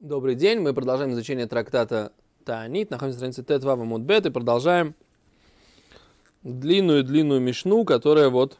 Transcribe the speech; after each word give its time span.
Добрый 0.00 0.34
день, 0.34 0.60
мы 0.60 0.72
продолжаем 0.72 1.12
изучение 1.12 1.46
трактата 1.46 2.12
Таанит, 2.46 2.90
находимся 2.90 3.18
на 3.18 3.32
странице 3.32 3.44
Тетва 3.44 3.76
Мудбет 3.76 4.24
и 4.24 4.30
продолжаем 4.30 4.94
длинную-длинную 6.42 7.38
мишну, 7.38 7.84
которая 7.84 8.30
вот 8.30 8.56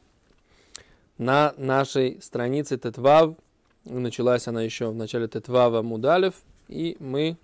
на 1.17 1.55
нашей 1.57 2.21
странице 2.21 2.77
Тетвав, 2.77 3.37
началась 3.87 4.49
она 4.49 4.61
еще 4.61 4.91
в 4.91 4.95
начале 4.95 5.29
Тетвава 5.29 5.81
Мудалев, 5.81 6.35
и 6.69 6.99
мы 7.01 7.39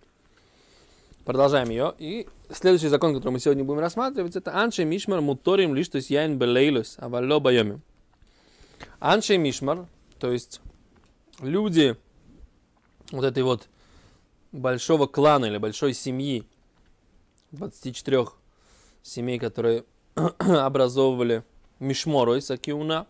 продолжаем 1.24 1.70
ее. 1.70 1.94
И 1.98 2.28
следующий 2.50 2.88
закон, 2.88 3.14
который 3.14 3.32
мы 3.32 3.40
сегодня 3.40 3.64
будем 3.64 3.80
рассматривать, 3.80 4.36
это 4.36 4.54
Анши 4.54 4.84
Мишмар 4.84 5.22
Муторим 5.22 5.74
лишь 5.74 5.88
то 5.88 5.96
есть 5.96 6.10
Яин 6.10 6.36
Белейлус, 6.36 6.96
Авалло 6.98 7.40
Байоми. 7.40 7.80
Анши 9.00 9.38
Мишмар, 9.38 9.86
то 10.20 10.30
есть 10.30 10.60
люди 11.40 11.96
вот 13.10 13.24
этой 13.24 13.42
вот 13.42 13.70
большого 14.56 15.06
клана 15.06 15.46
или 15.46 15.58
большой 15.58 15.94
семьи, 15.94 16.46
24 17.52 18.26
семей, 19.02 19.38
которые 19.38 19.84
образовывали 20.38 21.44
Мишморой 21.78 22.42
Сакиуна, 22.42 23.06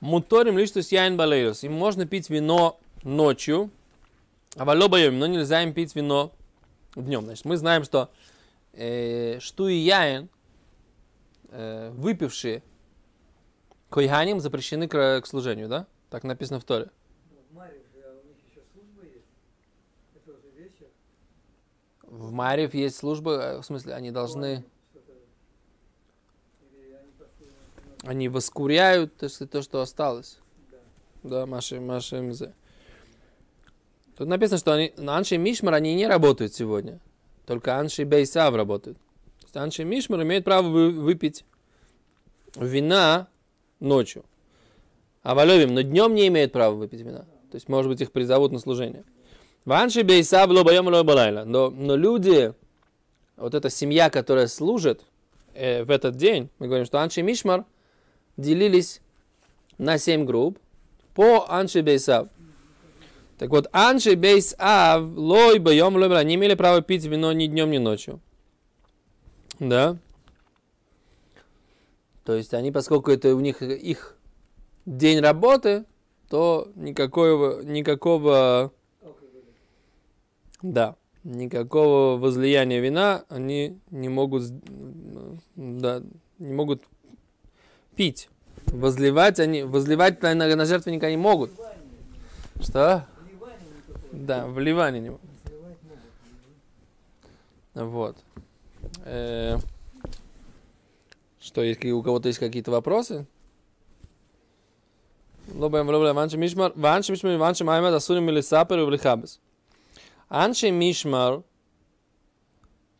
Муторим 0.00 0.58
лишь 0.58 0.70
то 0.70 0.78
есть 0.78 0.92
яин 0.92 1.16
балейрус. 1.16 1.64
Им 1.64 1.72
можно 1.72 2.06
пить 2.06 2.28
вино 2.28 2.78
ночью, 3.02 3.70
а 4.54 4.64
валобаем, 4.64 5.18
но 5.18 5.26
нельзя 5.26 5.62
им 5.62 5.72
пить 5.72 5.94
вино 5.96 6.32
днем. 6.94 7.24
Значит, 7.24 7.44
мы 7.46 7.56
знаем, 7.56 7.82
что 7.82 8.10
э, 8.72 9.38
шту 9.40 9.68
и 9.68 9.76
яин, 9.76 10.28
э, 11.48 11.90
выпившие 11.94 12.62
койханим, 13.88 14.40
запрещены 14.40 14.86
к, 14.86 15.22
к 15.22 15.26
служению, 15.26 15.68
да? 15.68 15.86
Так 16.10 16.24
написано 16.24 16.60
в 16.60 16.64
Торе. 16.64 16.90
В 22.16 22.32
Марьев 22.32 22.72
есть 22.72 22.96
служба, 22.96 23.32
э, 23.32 23.58
в 23.58 23.62
смысле, 23.62 23.94
они 23.94 24.10
должны... 24.10 24.64
Они 28.04 28.28
воскуряют 28.28 29.16
то, 29.16 29.28
что, 29.28 29.46
то, 29.46 29.62
что 29.62 29.80
осталось. 29.80 30.38
Да, 31.22 31.44
Маши, 31.44 31.80
Маши 31.80 32.22
МЗ. 32.22 32.42
Тут 34.16 34.28
написано, 34.28 34.58
что 34.58 34.72
они, 34.72 34.92
Анши 34.96 35.36
Мишмар, 35.36 35.74
они 35.74 35.94
не 35.94 36.06
работают 36.06 36.54
сегодня. 36.54 37.00
Только 37.46 37.78
Анши 37.78 38.04
Бейсав 38.04 38.54
работают. 38.54 38.96
То 39.40 39.44
есть 39.44 39.56
Анши 39.56 39.84
Мишмар 39.84 40.22
имеет 40.22 40.44
право 40.44 40.66
вы, 40.68 40.90
выпить 40.90 41.44
вина 42.54 43.28
ночью. 43.80 44.24
А 45.22 45.34
Валевим, 45.34 45.74
но 45.74 45.82
днем 45.82 46.14
не 46.14 46.28
имеют 46.28 46.52
права 46.52 46.74
выпить 46.74 47.00
вина. 47.00 47.26
То 47.50 47.56
есть, 47.56 47.68
может 47.68 47.90
быть, 47.90 48.00
их 48.00 48.12
призовут 48.12 48.52
на 48.52 48.58
служение. 48.58 49.04
Ванши 49.66 50.02
бейсав 50.02 50.48
лобаем 50.50 50.86
лобалайла. 50.86 51.44
Но, 51.44 51.70
но 51.70 51.96
люди, 51.96 52.54
вот 53.36 53.54
эта 53.54 53.68
семья, 53.68 54.10
которая 54.10 54.46
служит 54.46 55.02
э, 55.54 55.82
в 55.82 55.90
этот 55.90 56.16
день, 56.16 56.48
мы 56.60 56.68
говорим, 56.68 56.86
что 56.86 57.00
Анши 57.00 57.22
Мишмар 57.22 57.64
делились 58.36 59.00
на 59.76 59.98
семь 59.98 60.24
групп 60.24 60.58
по 61.14 61.46
Анши 61.48 61.82
бейсав. 61.82 62.28
Так 63.38 63.50
вот, 63.50 63.66
Анши 63.72 64.14
бейсав 64.14 65.02
лой 65.16 65.58
боем 65.58 65.96
лобала 65.96 66.22
не 66.22 66.36
имели 66.36 66.54
права 66.54 66.80
пить 66.80 67.04
вино 67.04 67.32
ни 67.32 67.46
днем, 67.46 67.70
ни 67.72 67.78
ночью. 67.78 68.20
Да? 69.58 69.96
То 72.24 72.34
есть 72.34 72.54
они, 72.54 72.70
поскольку 72.70 73.10
это 73.10 73.34
у 73.34 73.40
них 73.40 73.62
их 73.62 74.16
день 74.84 75.18
работы, 75.18 75.84
то 76.28 76.68
никакого, 76.76 77.62
никакого 77.62 78.72
да, 80.62 80.96
никакого 81.24 82.18
возлияния 82.18 82.80
вина 82.80 83.24
они 83.28 83.78
не 83.90 84.08
могут, 84.08 84.44
да, 85.56 86.02
не 86.38 86.54
могут 86.54 86.82
пить. 87.94 88.28
Возливать 88.66 89.38
они, 89.38 89.62
возливать 89.62 90.22
на, 90.22 90.34
на 90.34 90.64
жертвенника 90.64 91.06
они 91.06 91.16
могут. 91.16 91.50
Что? 92.60 93.06
Да, 94.12 94.46
в 94.46 94.58
Ливане 94.58 95.00
не 95.00 95.10
могут. 95.10 95.30
Вот. 97.74 98.16
Э, 99.04 99.58
что, 101.38 101.62
если 101.62 101.90
у 101.90 102.02
кого-то 102.02 102.28
есть 102.28 102.38
какие-то 102.38 102.70
вопросы? 102.70 103.26
Лобаем, 105.54 105.88
лобаем, 105.88 106.16
ванши 106.16 106.38
мишмар, 106.38 106.72
ванши 106.74 107.12
мишмар, 107.12 107.36
ванши 107.36 107.64
маймад, 107.64 107.94
асурим 107.94 108.28
или 108.30 108.40
сапер, 108.40 108.80
или 108.80 108.96
хабес. 108.96 109.40
Анши 110.28 110.70
Мишмар, 110.70 111.36
вот 111.36 111.44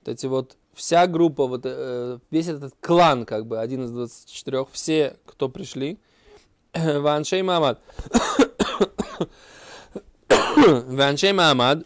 эти 0.07 0.27
вот, 0.27 0.57
вся 0.75 1.07
группа, 1.07 1.47
вот, 1.47 1.63
э, 1.65 2.19
весь 2.31 2.49
этот 2.49 2.75
клан, 2.81 3.27
как 3.27 3.47
бы, 3.47 3.61
один 3.61 3.85
из 3.85 3.91
24, 3.91 4.67
все, 4.71 5.17
кто 5.25 5.49
пришли, 5.49 5.99
Ваншей 6.75 7.43
Мамад. 7.43 7.81
Ваншей 10.57 11.33
Мамад. 11.33 11.85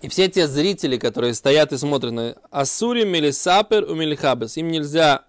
И 0.00 0.08
все 0.08 0.28
те 0.28 0.46
зрители, 0.46 0.96
которые 0.96 1.34
стоят 1.34 1.72
и 1.72 1.76
смотрят 1.76 2.12
на 2.12 2.36
Асурим 2.50 3.14
или 3.14 3.32
Сапер 3.32 3.84
у 3.84 3.96
Милихабес, 3.96 4.56
им 4.56 4.68
нельзя 4.68 5.26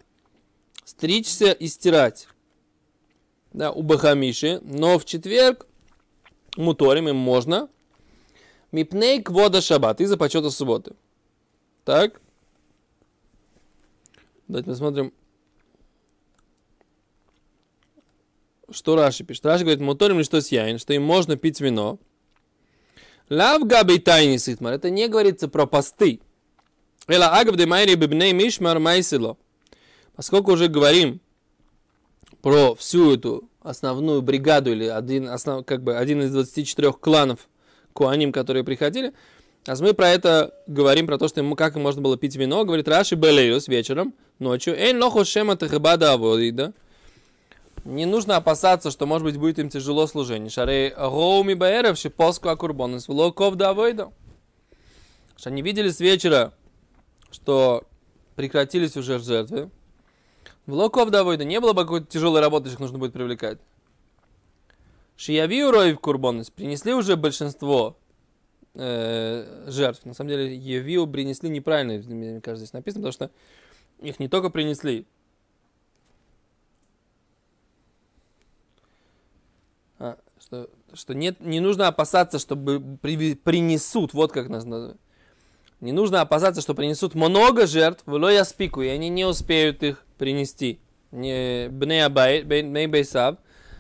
стричься 0.85 1.51
и 1.51 1.67
стирать. 1.67 2.27
Да, 3.51 3.71
у 3.71 3.81
Бахамиши. 3.81 4.61
Но 4.63 4.99
в 4.99 5.05
четверг 5.05 5.65
Муторим 6.55 7.09
им 7.09 7.15
можно– 7.15 7.67
Мипней 8.71 9.21
квода 9.21 9.61
шаббат, 9.61 9.99
из-за 10.01 10.17
почета 10.17 10.49
субботы. 10.51 10.93
Так. 11.85 12.21
Давайте 14.47 14.69
посмотрим. 14.69 15.13
Что 18.71 18.95
Раши 18.95 19.23
пишет? 19.23 19.45
Раши 19.45 19.63
говорит, 19.63 19.81
моторим 19.81 20.19
ли 20.19 20.23
что 20.23 20.41
с 20.41 20.49
яин, 20.51 20.77
что 20.77 20.93
им 20.93 21.03
можно 21.03 21.35
пить 21.35 21.59
вино. 21.59 21.99
Лав 23.29 23.63
габей 23.65 23.99
тайни 23.99 24.37
ситмар. 24.37 24.73
Это 24.73 24.89
не 24.89 25.07
говорится 25.07 25.47
про 25.47 25.65
посты. 25.65 26.19
Эла 27.07 27.39
агаб 27.39 27.55
де 27.55 27.65
майри 27.65 27.95
бибней 27.95 28.33
мишмар 28.33 28.79
майсило. 28.79 29.37
Поскольку 30.15 30.51
уже 30.51 30.67
говорим 30.67 31.21
про 32.41 32.75
всю 32.75 33.15
эту 33.15 33.49
основную 33.61 34.21
бригаду 34.21 34.71
или 34.71 34.85
один, 34.85 35.27
основ, 35.27 35.65
как 35.65 35.83
бы 35.83 35.95
один 35.95 36.21
из 36.21 36.31
24 36.31 36.93
кланов 36.93 37.47
куаним, 37.99 38.31
которые 38.31 38.63
приходили. 38.63 39.13
А 39.67 39.75
мы 39.81 39.93
про 39.93 40.09
это 40.09 40.53
говорим, 40.67 41.05
про 41.05 41.17
то, 41.17 41.27
что 41.27 41.41
ему 41.41 41.57
как 41.57 41.75
можно 41.75 42.01
было 42.01 42.17
пить 42.17 42.37
вино. 42.37 42.63
Говорит 42.63 42.87
Раши 42.87 43.15
Белеюс 43.15 43.67
вечером, 43.67 44.13
ночью. 44.39 44.73
Эйн 44.73 45.03
лохо 45.03 45.25
шема 45.25 45.57
тахабада 45.57 46.17
да? 46.53 46.73
Не 47.83 48.05
нужно 48.05 48.37
опасаться, 48.37 48.89
что, 48.89 49.05
может 49.05 49.25
быть, 49.25 49.37
будет 49.37 49.59
им 49.59 49.69
тяжело 49.69 50.07
служение. 50.07 50.49
Шарей 50.49 50.93
роуми 50.95 51.55
баэров 51.55 51.97
шипоску 51.97 52.47
акурбонус 52.47 53.09
влоков 53.09 53.55
да 53.55 53.71
авойда. 53.71 54.13
Что 55.35 55.49
они 55.49 55.61
видели 55.61 55.89
с 55.89 55.99
вечера, 55.99 56.53
что 57.31 57.83
прекратились 58.37 58.95
уже 58.95 59.19
жертвы. 59.19 59.69
В 60.65 60.73
локов 60.73 61.09
да 61.09 61.23
не 61.43 61.59
было 61.59 61.73
бы 61.73 61.81
какой-то 61.81 62.07
тяжелой 62.07 62.39
работы, 62.39 62.69
их 62.69 62.79
нужно 62.79 62.97
будет 62.97 63.11
привлекать. 63.11 63.59
Шиявию 65.19 65.71
роев 65.71 65.99
курбонес 65.99 66.49
принесли 66.49 66.93
уже 66.93 67.17
большинство 67.17 67.97
э, 68.73 69.65
жертв. 69.67 70.05
На 70.05 70.13
самом 70.13 70.29
деле, 70.29 70.55
Евиу 70.55 71.07
принесли 71.07 71.49
неправильно, 71.49 72.01
мне 72.07 72.39
кажется, 72.39 72.63
здесь 72.63 72.71
написано, 72.71 73.01
потому 73.01 73.11
что 73.11 73.31
их 73.99 74.17
не 74.21 74.29
только 74.29 74.49
принесли, 74.49 75.05
а, 79.97 80.17
что, 80.39 80.69
что 80.93 81.13
нет, 81.13 81.41
не 81.41 81.59
нужно 81.59 81.89
опасаться, 81.89 82.39
чтобы 82.39 82.81
при, 83.01 83.35
принесут, 83.35 84.13
вот 84.13 84.31
как 84.31 84.47
нас. 84.47 84.63
Не 85.81 85.91
нужно 85.91 86.21
опасаться, 86.21 86.61
что 86.61 86.73
принесут 86.73 87.13
много 87.13 87.67
жертв, 87.67 88.03
в 88.05 88.29
я 88.29 88.45
спику, 88.45 88.81
и 88.81 88.87
они 88.87 89.09
не 89.09 89.25
успеют 89.25 89.83
их 89.83 90.05
принести. 90.17 90.79
Не 91.11 91.67
бней 91.67 92.87
бейсав, 92.87 93.35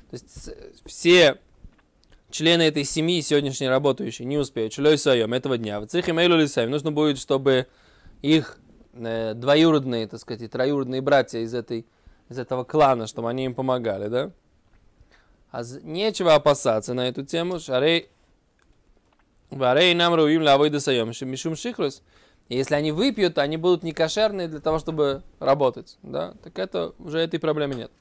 то 0.09 0.13
есть 0.15 0.49
все 0.85 1.37
члены 2.29 2.63
этой 2.63 2.83
семьи 2.83 3.21
сегодняшней 3.21 3.69
работающие 3.69 4.25
не 4.25 4.37
успеют. 4.37 4.73
Члей 4.73 4.97
своем 4.97 5.33
этого 5.33 5.57
дня. 5.57 5.79
В 5.79 5.87
цехе 5.87 6.13
мейлу 6.13 6.35
лисаем. 6.35 6.71
Нужно 6.71 6.91
будет, 6.91 7.17
чтобы 7.17 7.67
их 8.21 8.57
э, 8.93 9.33
двоюродные, 9.35 10.07
так 10.07 10.19
сказать, 10.19 10.41
и 10.41 10.47
троюродные 10.47 11.01
братья 11.01 11.39
из, 11.39 11.53
этой, 11.53 11.85
из 12.29 12.39
этого 12.39 12.63
клана, 12.63 13.07
чтобы 13.07 13.29
они 13.29 13.45
им 13.45 13.53
помогали, 13.53 14.07
да? 14.07 14.31
А 15.51 15.63
нечего 15.81 16.35
опасаться 16.35 16.93
на 16.93 17.07
эту 17.07 17.25
тему. 17.25 17.59
Шарей 17.59 18.09
Варей 19.49 19.95
нам 19.95 20.13
руим 20.13 20.43
лавой 20.43 20.69
досаем. 20.69 21.11
Мишум 21.21 21.55
шихрус. 21.55 22.03
Если 22.49 22.73
они 22.75 22.91
выпьют, 22.91 23.37
они 23.37 23.57
будут 23.57 23.83
не 23.83 23.91
кошерные 23.91 24.47
для 24.47 24.59
того, 24.59 24.79
чтобы 24.79 25.23
работать. 25.39 25.97
Да? 26.01 26.33
Так 26.43 26.57
это 26.57 26.93
уже 26.99 27.19
этой 27.19 27.39
проблемы 27.39 27.75
нет. 27.75 27.91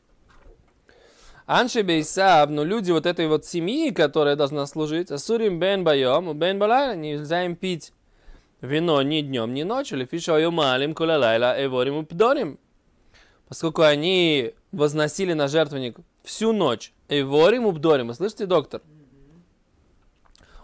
Анши 1.48 1.82
Бейсав, 1.82 2.50
но 2.50 2.62
люди 2.62 2.92
вот 2.92 3.06
этой 3.06 3.26
вот 3.26 3.46
семьи, 3.46 3.90
которая 3.90 4.36
должна 4.36 4.66
служить, 4.66 5.10
Асурим 5.10 5.58
Бен 5.58 5.82
Байом, 5.82 6.38
Бен 6.38 6.58
Балайла, 6.58 6.94
нельзя 6.94 7.46
им 7.46 7.56
пить 7.56 7.94
вино 8.60 9.00
ни 9.00 9.22
днем, 9.22 9.54
ни 9.54 9.62
ночью, 9.62 9.96
или 9.96 10.04
фишою 10.04 10.50
малим 10.50 10.94
кулалайла 10.94 11.54
эворим 11.56 12.04
пдорим. 12.04 12.58
Поскольку 13.48 13.80
они 13.80 14.52
возносили 14.72 15.32
на 15.32 15.48
жертвенник 15.48 15.96
всю 16.22 16.52
ночь, 16.52 16.92
эворим 17.08 17.64
убдорим. 17.64 18.12
Слышите, 18.12 18.44
доктор? 18.44 18.82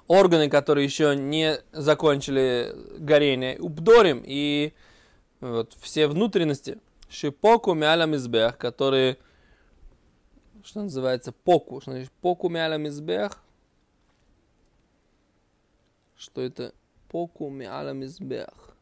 Органы, 0.06 0.50
которые 0.50 0.84
еще 0.84 1.16
не 1.16 1.60
закончили 1.72 2.75
горение, 2.98 3.58
убдорим, 3.58 4.22
и 4.22 4.75
вот 5.40 5.75
все 5.80 6.08
внутренности, 6.08 6.76
шипоку 7.08 7.72
мялам 7.72 8.14
избех, 8.16 8.58
которые 8.58 9.16
что 10.64 10.82
называется, 10.82 11.31
поку. 11.31 11.81
Что 11.81 11.93
значит 11.93 12.11
поку 12.20 12.49
мяля 12.49 12.76
мизбех? 12.76 13.43
Что 16.16 16.40
это 16.40 16.75
поку 17.08 17.50
мяля 17.50 17.93
мизбех? 17.93 18.75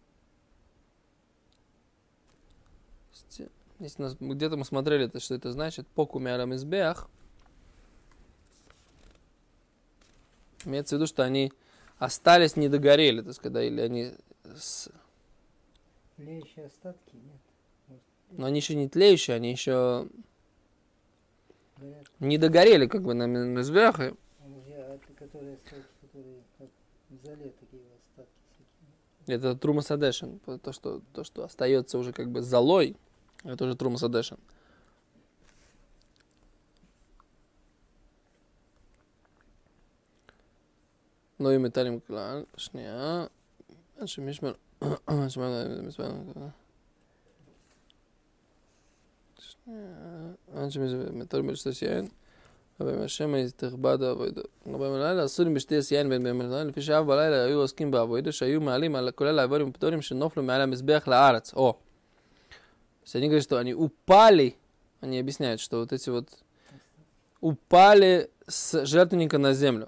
Если 3.79 4.01
нас, 4.01 4.17
где-то 4.19 4.57
мы 4.57 4.65
смотрели, 4.65 5.07
это, 5.07 5.19
что 5.19 5.35
это 5.35 5.51
значит, 5.51 5.89
поку 5.89 6.21
мяля 6.21 6.45
мизбех. 6.45 7.09
Имеется 10.65 10.95
в 10.95 10.99
виду, 10.99 11.09
что 11.09 11.25
они 11.25 11.53
остались, 11.99 12.55
не 12.55 12.69
догорели, 12.69 13.23
то 13.23 13.29
есть, 13.29 13.41
когда 13.41 13.63
или 13.63 13.81
они 13.81 14.13
с... 14.45 14.89
Тлеющие 16.17 16.67
остатки, 16.67 17.17
нет. 17.17 18.01
Но 18.31 18.47
они 18.47 18.61
еще 18.61 18.77
не 18.77 18.89
тлеющие, 18.89 19.35
они 19.35 19.51
еще 19.51 20.09
не 22.21 22.39
догорели 22.39 22.87
как 22.87 23.03
бы 23.03 23.15
на 23.15 23.27
Мизбехе. 23.27 24.15
Это 29.27 29.55
Трумасадешин 29.55 30.41
то 30.41 30.73
что, 30.73 31.01
то, 31.13 31.23
что 31.25 31.45
остается 31.45 31.99
уже 31.99 32.13
как 32.13 32.31
бы 32.31 32.43
золой, 32.43 32.97
это 33.45 33.65
уже 33.65 33.77
Трумасадешин 33.77 34.39
Но 41.43 41.49
ну 41.49 41.57
и 41.57 41.59
металлим 41.59 42.01
клан, 42.01 42.47
шня, 42.57 43.29
шмишмер, 44.07 44.57
шмишмер, 45.09 45.91
шмишмер, 45.91 46.53
אנשי 50.56 50.80
מטלים 51.14 51.48
בשתי 51.48 51.86
יין, 51.86 52.08
רבי 52.82 53.04
השם 53.04 53.34
תכבד 53.56 54.04
העבודה. 54.04 54.42
רבי 54.68 54.90
בלילה 54.90 55.26
אסורים 55.26 55.54
בשתי 55.54 55.76
יין 55.92 56.10
בין 56.10 56.24
ביום 56.24 56.42
הלילה, 56.42 56.64
לפי 56.64 56.82
שאב 56.82 57.08
בלילה 57.08 57.44
היו 57.44 57.60
עוסקים 57.60 57.92
בעבודה, 57.92 58.32
שהיו 58.32 58.62
מעלים, 58.62 58.96
על, 58.96 59.12
כולל 59.12 59.40
העבודים 59.40 59.70
ופטורים 59.70 60.02
שנופלו 60.02 60.44
מעל 60.44 60.62
המזבח 60.62 61.08
לארץ. 61.08 61.54
О, 61.54 61.74
то 61.74 61.78
есть 63.04 63.16
они 63.16 63.28
говорят, 63.28 63.44
что 63.44 63.58
они 63.58 63.74
упали, 63.74 64.56
они 65.02 65.20
объясняют, 65.20 65.62
что 65.62 65.80
вот 65.80 65.94
эти 65.94 66.10
вот 66.10 66.30
упали 67.42 68.30
с 68.48 68.86
жертвенника 68.86 69.38
на 69.38 69.54
землю. 69.54 69.88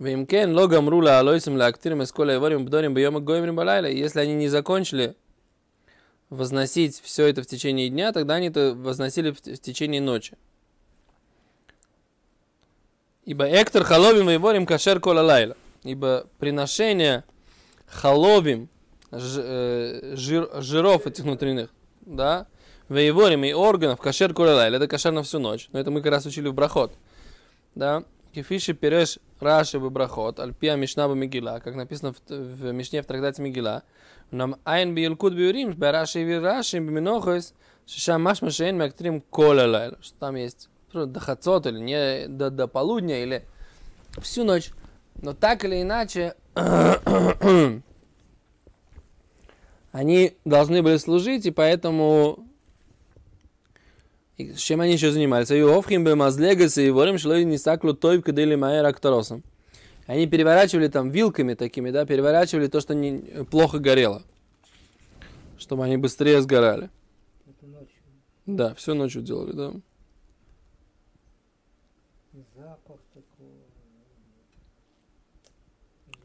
ואם 0.00 0.24
כן, 0.28 0.50
לא 0.50 0.68
גמרו 0.68 1.00
לאלוהיסם 1.00 1.56
להקטיר 1.56 2.02
את 2.02 2.10
כל 2.10 2.30
האיבורים 2.30 2.62
ובדורים 2.62 2.94
ביום 2.94 3.16
הגוימרים 3.16 3.56
בלילה. 3.56 3.88
Если 3.88 4.20
они 4.20 4.34
не 4.34 4.48
закончили 4.48 5.08
возносить 6.35 7.01
все 7.01 7.27
это 7.27 7.41
в 7.41 7.47
течение 7.47 7.89
дня, 7.89 8.11
тогда 8.11 8.35
они 8.35 8.47
это 8.47 8.73
возносили 8.75 9.31
в, 9.31 9.41
течение 9.41 10.01
ночи. 10.01 10.37
Ибо 13.25 13.45
эктор 13.45 13.83
халовим 13.83 14.29
и 14.29 14.37
ворим 14.37 14.65
кашер 14.65 14.99
кола. 14.99 15.55
Ибо 15.83 16.27
приношение 16.37 17.23
халовим, 17.87 18.69
жир, 19.11 20.49
жиров 20.61 21.07
этих 21.07 21.23
внутренних, 21.23 21.69
да, 22.01 22.47
воеворим 22.87 23.43
и 23.43 23.53
органов 23.53 23.99
кашер 23.99 24.33
кола 24.33 24.69
это 24.69 24.87
кашер 24.87 25.11
на 25.11 25.23
всю 25.23 25.39
ночь. 25.39 25.69
Но 25.71 25.79
это 25.79 25.89
мы 25.89 26.01
как 26.01 26.11
раз 26.11 26.25
учили 26.25 26.47
в 26.47 26.53
брахот. 26.53 26.93
Да, 27.73 28.03
Кефиши 28.35 28.73
переш 28.73 29.19
Раши 29.39 29.79
в 29.79 29.89
брахот, 29.89 30.39
альпия 30.41 30.75
Мишна 30.75 31.07
Мигила, 31.07 31.61
как 31.63 31.75
написано 31.75 32.13
в, 32.13 32.19
в 32.29 32.73
Мишне 32.73 33.01
в 33.01 33.05
трактате 33.05 33.41
Мигила, 33.41 33.83
нам 34.29 34.57
айн 34.65 34.93
билкут 34.93 35.33
биурим, 35.33 35.71
бараши 35.71 36.21
и 36.21 36.33
раши 36.33 36.79
биминохос, 36.79 37.53
шишам 37.87 38.23
машма 38.23 38.51
шейн 38.51 38.77
мактрим 38.77 39.23
лайла, 39.31 39.97
что 40.01 40.19
там 40.19 40.35
есть? 40.35 40.67
До 40.91 41.19
хацот 41.21 41.65
или 41.65 41.79
не 41.79 42.27
до, 42.27 42.49
до 42.49 42.67
полудня 42.67 43.23
или 43.23 43.45
всю 44.21 44.43
ночь. 44.43 44.71
Но 45.21 45.33
так 45.33 45.63
или 45.63 45.81
иначе, 45.81 46.35
они 49.93 50.33
должны 50.43 50.83
были 50.83 50.97
служить, 50.97 51.45
и 51.45 51.51
поэтому 51.51 52.44
чем 54.37 54.81
они 54.81 54.93
еще 54.93 55.11
занимались? 55.11 55.51
И 55.51 55.59
овхим 55.61 56.03
бы 56.03 56.15
мазлегас 56.15 56.77
и 56.77 56.89
ворим 56.89 57.17
шло 57.17 57.37
не 57.37 57.57
саклу 57.57 57.93
той 57.93 58.21
кадели 58.21 58.55
майер 58.55 58.85
акторосом. 58.85 59.43
Они 60.07 60.27
переворачивали 60.27 60.87
там 60.87 61.09
вилками 61.09 61.53
такими, 61.53 61.89
да, 61.89 62.05
переворачивали 62.05 62.67
то, 62.67 62.79
что 62.79 62.93
не, 62.93 63.45
плохо 63.45 63.79
горело. 63.79 64.23
Чтобы 65.57 65.85
они 65.85 65.97
быстрее 65.97 66.41
сгорали. 66.41 66.89
Это 67.47 67.65
ночью. 67.65 68.01
Да, 68.45 68.73
все 68.75 68.93
ночью 68.93 69.21
делали, 69.21 69.53
да. 69.53 69.73
Запах 72.55 72.99
такого 73.13 73.49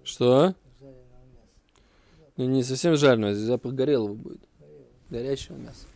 Что? 0.02 0.54
жареного 0.80 1.24
мяса. 1.32 1.82
Ну, 2.36 2.44
не 2.46 2.64
совсем 2.64 2.96
жареного, 2.96 3.34
здесь 3.34 3.46
запах 3.46 3.72
горелого 3.72 4.14
будет. 4.14 4.40
Горелого. 4.58 4.86
Горячего 5.08 5.56
мяса. 5.56 5.86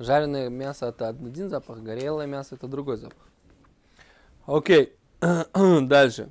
Жареное 0.00 0.48
мясо 0.48 0.86
это 0.86 1.08
один 1.08 1.50
запах, 1.50 1.80
горелое 1.80 2.26
мясо 2.26 2.54
это 2.54 2.66
другой 2.66 2.96
запах. 2.96 3.28
Окей, 4.46 4.94
дальше. 5.20 6.30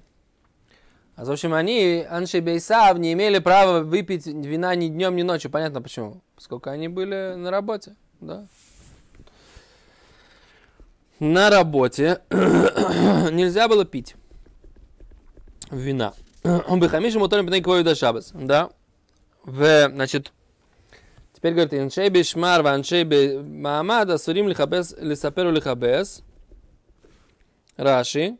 А 1.16 1.24
в 1.24 1.30
общем, 1.30 1.54
они, 1.54 2.04
Анши 2.10 2.42
Бейсав, 2.42 2.98
не 2.98 3.14
имели 3.14 3.38
права 3.38 3.82
выпить 3.82 4.26
вина 4.26 4.74
ни 4.74 4.88
днем, 4.88 5.16
ни 5.16 5.22
ночью. 5.22 5.52
Понятно 5.52 5.84
почему. 5.84 6.24
Поскольку 6.36 6.72
они 6.72 6.88
были 6.88 7.36
на 7.36 7.52
работе. 7.52 7.96
Да. 8.20 8.48
На 11.20 11.52
работе 11.52 12.22
нельзя 12.32 13.68
было 13.68 13.86
пить 13.86 14.16
вина. 15.70 16.14
Хамишем 16.44 17.22
мотором 17.22 17.46
пней 17.46 17.62
квою 17.62 17.84
до 17.84 17.94
шабас. 17.94 18.32
Да. 18.34 18.72
В, 19.44 19.90
значит, 19.90 20.34
теперь 21.39 21.53
говорит, 21.53 21.73
аншей 21.75 22.09
бешмар, 22.09 22.67
аншей 22.67 23.05
бемаамад, 23.05 24.11
асурим 24.11 24.49
лихабес, 24.49 24.95
лисаперу 24.99 25.51
лихабес. 25.51 26.23
Раши. 27.77 28.39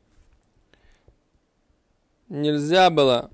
Нельзя 2.29 2.89
было 2.91 3.31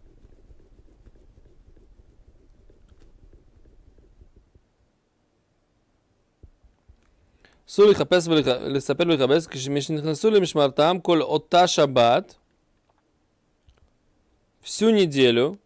אסור 7.71 7.87
לחפש 7.87 8.29
ולספר 8.29 9.05
ולכבס 9.07 9.47
כשנכנסו 9.47 10.31
למשמרתם 10.31 10.97
כל 11.03 11.23
אותה 11.23 11.67
שבת, 11.67 12.35
всю 14.63 14.91
неделю, 14.91 15.59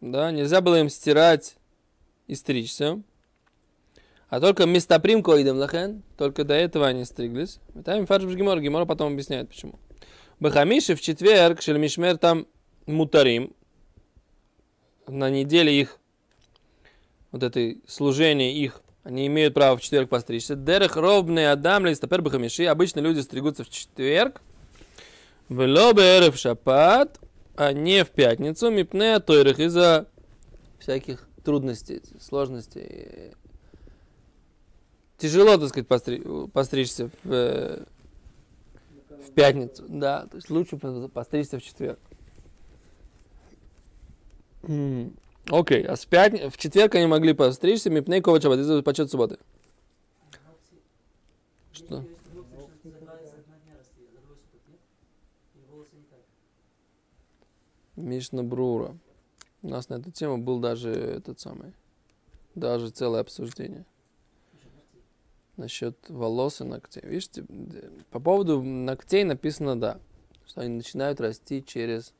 да, 0.00 0.30
нельзя 0.30 0.60
было 0.60 0.80
им 0.80 0.88
стирать 0.88 1.56
и 2.26 2.34
стричься, 2.34 3.00
а 4.31 4.39
только 4.39 4.65
местоприм 4.65 5.21
коидем 5.21 5.57
лахен, 5.57 6.03
только 6.17 6.45
до 6.45 6.53
этого 6.53 6.87
они 6.87 7.03
стриглись. 7.03 7.59
Там 7.83 8.05
фарш 8.05 8.23
Гимор, 8.23 8.61
Гимор 8.61 8.85
потом 8.85 9.11
объясняет 9.11 9.49
почему. 9.49 9.77
Бахамиши 10.39 10.95
в 10.95 11.01
четверг, 11.01 11.61
шельмишмер 11.61 12.17
там 12.17 12.47
мутарим, 12.85 13.53
на 15.05 15.29
неделе 15.29 15.77
их, 15.77 15.99
вот 17.33 17.43
это 17.43 17.75
служение 17.85 18.55
их, 18.55 18.81
они 19.03 19.27
имеют 19.27 19.53
право 19.53 19.75
в 19.75 19.81
четверг 19.81 20.07
постричься. 20.07 20.55
Дерех 20.55 20.95
ровный 20.95 21.51
адам 21.51 21.85
листапер 21.85 22.21
бахамиши. 22.21 22.65
Обычно 22.65 23.01
люди 23.01 23.19
стригутся 23.19 23.65
в 23.65 23.69
четверг. 23.69 24.41
Вело 25.49 25.91
в 25.91 26.37
шапат, 26.37 27.19
а 27.57 27.73
не 27.73 28.05
в 28.05 28.11
пятницу. 28.11 28.69
Мипне 28.69 29.19
тойрах 29.19 29.59
из-за 29.59 30.07
всяких 30.79 31.27
трудностей, 31.43 32.01
сложностей. 32.21 33.33
Тяжело, 35.21 35.55
так 35.55 35.69
сказать, 35.69 35.87
постри, 35.87 36.23
постричься 36.51 37.11
в, 37.23 37.31
э, 37.31 37.85
в 39.07 39.31
пятницу. 39.35 39.85
Да, 39.87 40.25
то 40.25 40.37
есть 40.37 40.49
лучше 40.49 40.77
постричься 40.77 41.59
в 41.59 41.61
четверг. 41.61 41.99
Окей, 45.47 45.85
а 45.85 45.95
с 45.95 46.07
пятни... 46.07 46.49
в 46.49 46.57
четверг 46.57 46.95
они 46.95 47.05
могли 47.05 47.33
постричься, 47.33 47.91
мипней 47.91 48.19
кова 48.19 48.41
шаббат, 48.41 48.57
это 48.61 48.81
почет 48.81 49.11
субботы. 49.11 49.37
Что? 51.71 52.03
Мишна 57.95 58.41
Брура. 58.41 58.97
У 59.61 59.69
нас 59.69 59.87
на 59.89 59.95
эту 59.95 60.09
тему 60.09 60.39
был 60.39 60.57
даже 60.57 60.89
этот 60.89 61.39
самый, 61.39 61.73
даже 62.55 62.89
целое 62.89 63.21
обсуждение 63.21 63.85
насчет 65.57 65.97
волос 66.09 66.61
и 66.61 66.63
ногтей. 66.63 67.03
Видите, 67.05 67.45
по 68.09 68.19
поводу 68.19 68.61
ногтей 68.63 69.23
написано 69.23 69.79
да, 69.79 69.99
что 70.45 70.61
они 70.61 70.75
начинают 70.75 71.19
расти 71.21 71.63
через 71.63 72.13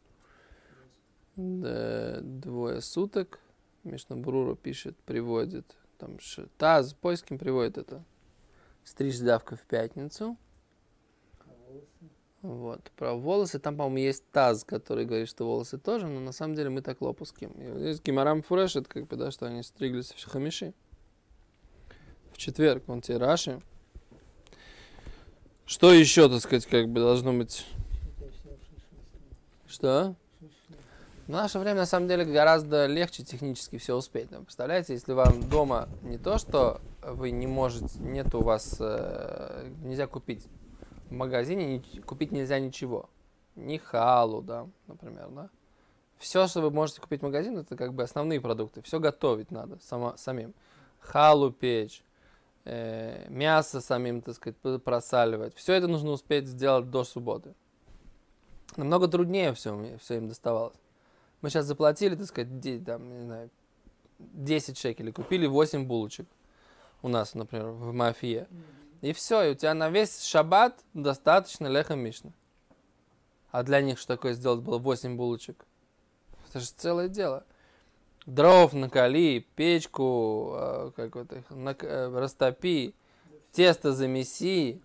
двое 1.35 2.81
суток. 2.81 3.39
Мишна 3.83 4.15
Брура 4.15 4.55
пишет, 4.55 4.95
приводит, 5.05 5.75
там 5.97 6.17
Таз 6.57 6.93
поиском 6.93 7.37
приводит 7.39 7.77
это. 7.77 8.03
Стричь 8.83 9.19
давка 9.19 9.55
в 9.55 9.61
пятницу. 9.61 10.37
Вот. 12.41 12.91
Про 12.95 13.13
волосы, 13.13 13.59
там, 13.59 13.77
по-моему, 13.77 13.97
есть 13.97 14.23
таз, 14.31 14.63
который 14.63 15.05
говорит, 15.05 15.27
что 15.27 15.45
волосы 15.45 15.77
тоже, 15.77 16.07
но 16.07 16.19
на 16.19 16.31
самом 16.31 16.55
деле 16.55 16.71
мы 16.71 16.81
так 16.81 16.99
лопуским. 17.01 17.51
И 17.51 17.79
здесь 17.79 18.01
Гимарам 18.01 18.41
Фуреш, 18.41 18.75
это 18.75 18.89
как 18.89 19.07
бы, 19.07 19.15
да, 19.15 19.29
что 19.29 19.45
они 19.45 19.61
стриглись 19.61 20.11
в 20.11 20.27
хамиши. 20.27 20.73
Четверг, 22.41 22.85
вон 22.87 23.01
те 23.01 23.17
Раши. 23.17 23.61
Что 25.67 25.93
еще, 25.93 26.27
так 26.27 26.41
сказать, 26.41 26.65
как 26.65 26.89
бы 26.89 26.99
должно 26.99 27.33
быть? 27.33 27.67
Что? 29.67 30.15
В 31.27 31.29
наше 31.29 31.59
время, 31.59 31.81
на 31.81 31.85
самом 31.85 32.07
деле, 32.07 32.25
гораздо 32.25 32.87
легче 32.87 33.21
технически 33.21 33.77
все 33.77 33.95
успеть. 33.95 34.31
Но 34.31 34.41
представляете, 34.41 34.93
если 34.93 35.13
вам 35.13 35.47
дома 35.49 35.87
не 36.01 36.17
то, 36.17 36.39
что 36.39 36.81
вы 37.03 37.29
не 37.29 37.45
можете, 37.45 37.99
нет 37.99 38.33
у 38.33 38.41
вас, 38.41 38.75
э, 38.79 39.69
нельзя 39.83 40.07
купить 40.07 40.47
в 41.11 41.13
магазине 41.13 41.77
не, 41.77 42.01
купить 42.01 42.31
нельзя 42.31 42.57
ничего. 42.57 43.07
Ни 43.55 43.77
халу, 43.77 44.41
да, 44.41 44.67
например, 44.87 45.29
да. 45.29 45.49
Все, 46.17 46.47
что 46.47 46.61
вы 46.61 46.71
можете 46.71 47.01
купить 47.01 47.19
в 47.19 47.23
магазине, 47.23 47.59
это 47.59 47.77
как 47.77 47.93
бы 47.93 48.01
основные 48.01 48.41
продукты. 48.41 48.81
Все 48.81 48.99
готовить 48.99 49.51
надо 49.51 49.77
само, 49.79 50.15
самим. 50.17 50.55
Халу 51.01 51.51
печь, 51.51 52.03
э, 52.65 53.27
мясо 53.29 53.81
самим, 53.81 54.21
так 54.21 54.35
сказать, 54.35 54.57
просаливать. 54.83 55.55
Все 55.55 55.73
это 55.73 55.87
нужно 55.87 56.11
успеть 56.11 56.47
сделать 56.47 56.89
до 56.89 57.03
субботы. 57.03 57.53
Намного 58.77 59.07
труднее 59.07 59.53
все, 59.53 59.97
все 60.01 60.17
им 60.17 60.27
доставалось. 60.27 60.77
Мы 61.41 61.49
сейчас 61.49 61.65
заплатили, 61.65 62.15
так 62.15 62.27
сказать, 62.27 62.85
там, 62.85 63.19
не 63.19 63.25
знаю, 63.25 63.49
10 64.19 64.77
шекелей, 64.77 65.11
купили 65.11 65.47
8 65.47 65.85
булочек 65.85 66.27
у 67.01 67.07
нас, 67.07 67.33
например, 67.33 67.67
в 67.67 67.93
мафии. 67.93 68.47
И 69.01 69.13
все, 69.13 69.41
и 69.43 69.51
у 69.51 69.55
тебя 69.55 69.73
на 69.73 69.89
весь 69.89 70.21
шаббат 70.23 70.79
достаточно 70.93 71.67
леха 71.67 71.95
мишна. 71.95 72.31
А 73.51 73.63
для 73.63 73.81
них 73.81 73.99
что 73.99 74.15
такое 74.15 74.33
сделать 74.33 74.61
было 74.61 74.77
8 74.77 75.17
булочек? 75.17 75.65
Это 76.49 76.59
же 76.59 76.67
целое 76.67 77.07
дело. 77.07 77.43
Дров 78.25 78.73
накали, 78.73 79.45
печку 79.55 80.53
э, 80.55 80.91
как 80.95 81.15
вот 81.15 81.31
их, 81.33 81.49
на, 81.49 81.75
э, 81.79 82.19
растопи, 82.19 82.93
тесто 83.51 83.93
замеси, 83.93 84.79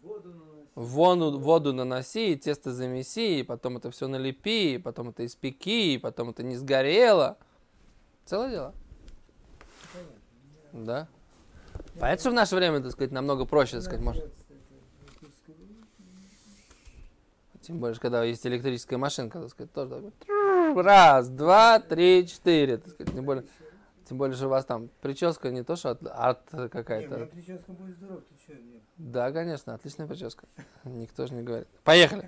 воду, 0.75 1.38
воду 1.38 1.75
наноси, 1.75 2.37
тесто 2.37 2.73
замеси, 2.73 3.43
потом 3.43 3.76
это 3.76 3.90
все 3.90 4.09
налепи, 4.09 4.78
потом 4.78 5.11
это 5.11 5.26
испеки, 5.26 5.99
потом 5.99 6.31
это 6.31 6.43
не 6.43 6.57
сгорело. 6.57 7.37
Целое 8.25 8.50
дело. 8.50 8.75
Да. 10.73 11.09
Понятно, 11.99 12.21
что 12.21 12.31
в 12.31 12.35
наше 12.35 12.57
время, 12.57 12.81
так 12.81 12.93
сказать, 12.93 13.12
намного 13.12 13.45
проще, 13.45 13.73
так 13.76 13.83
сказать, 13.83 14.02
может. 14.02 14.25
Тем 17.62 17.81
более, 17.81 17.99
когда 17.99 18.23
есть 18.23 18.47
электрическая 18.47 18.99
машинка, 18.99 19.40
так 19.40 19.50
сказать, 19.50 19.73
тоже 19.73 19.90
такой, 19.90 20.12
Раз, 20.75 21.28
два, 21.28 21.78
три, 21.80 22.26
четыре. 22.26 22.78
Так 22.78 22.94
сказать, 22.94 23.14
не 23.14 23.20
более. 23.20 23.44
Тем 24.08 24.18
более, 24.18 24.37
что 24.37 24.46
у 24.46 24.50
вас 24.50 24.64
там 24.64 24.88
прическа 25.00 25.50
не 25.50 25.64
то, 25.64 25.75
что 25.75 25.90
от, 25.90 26.02
от 26.04 26.70
какая-то. 26.70 27.28
Да, 28.96 29.32
конечно, 29.32 29.75
отличная 29.75 30.06
прическа. 30.06 30.46
Никто 30.85 31.26
же 31.26 31.35
не 31.35 31.42
говорит. 31.42 31.66
Поехали. 31.82 32.25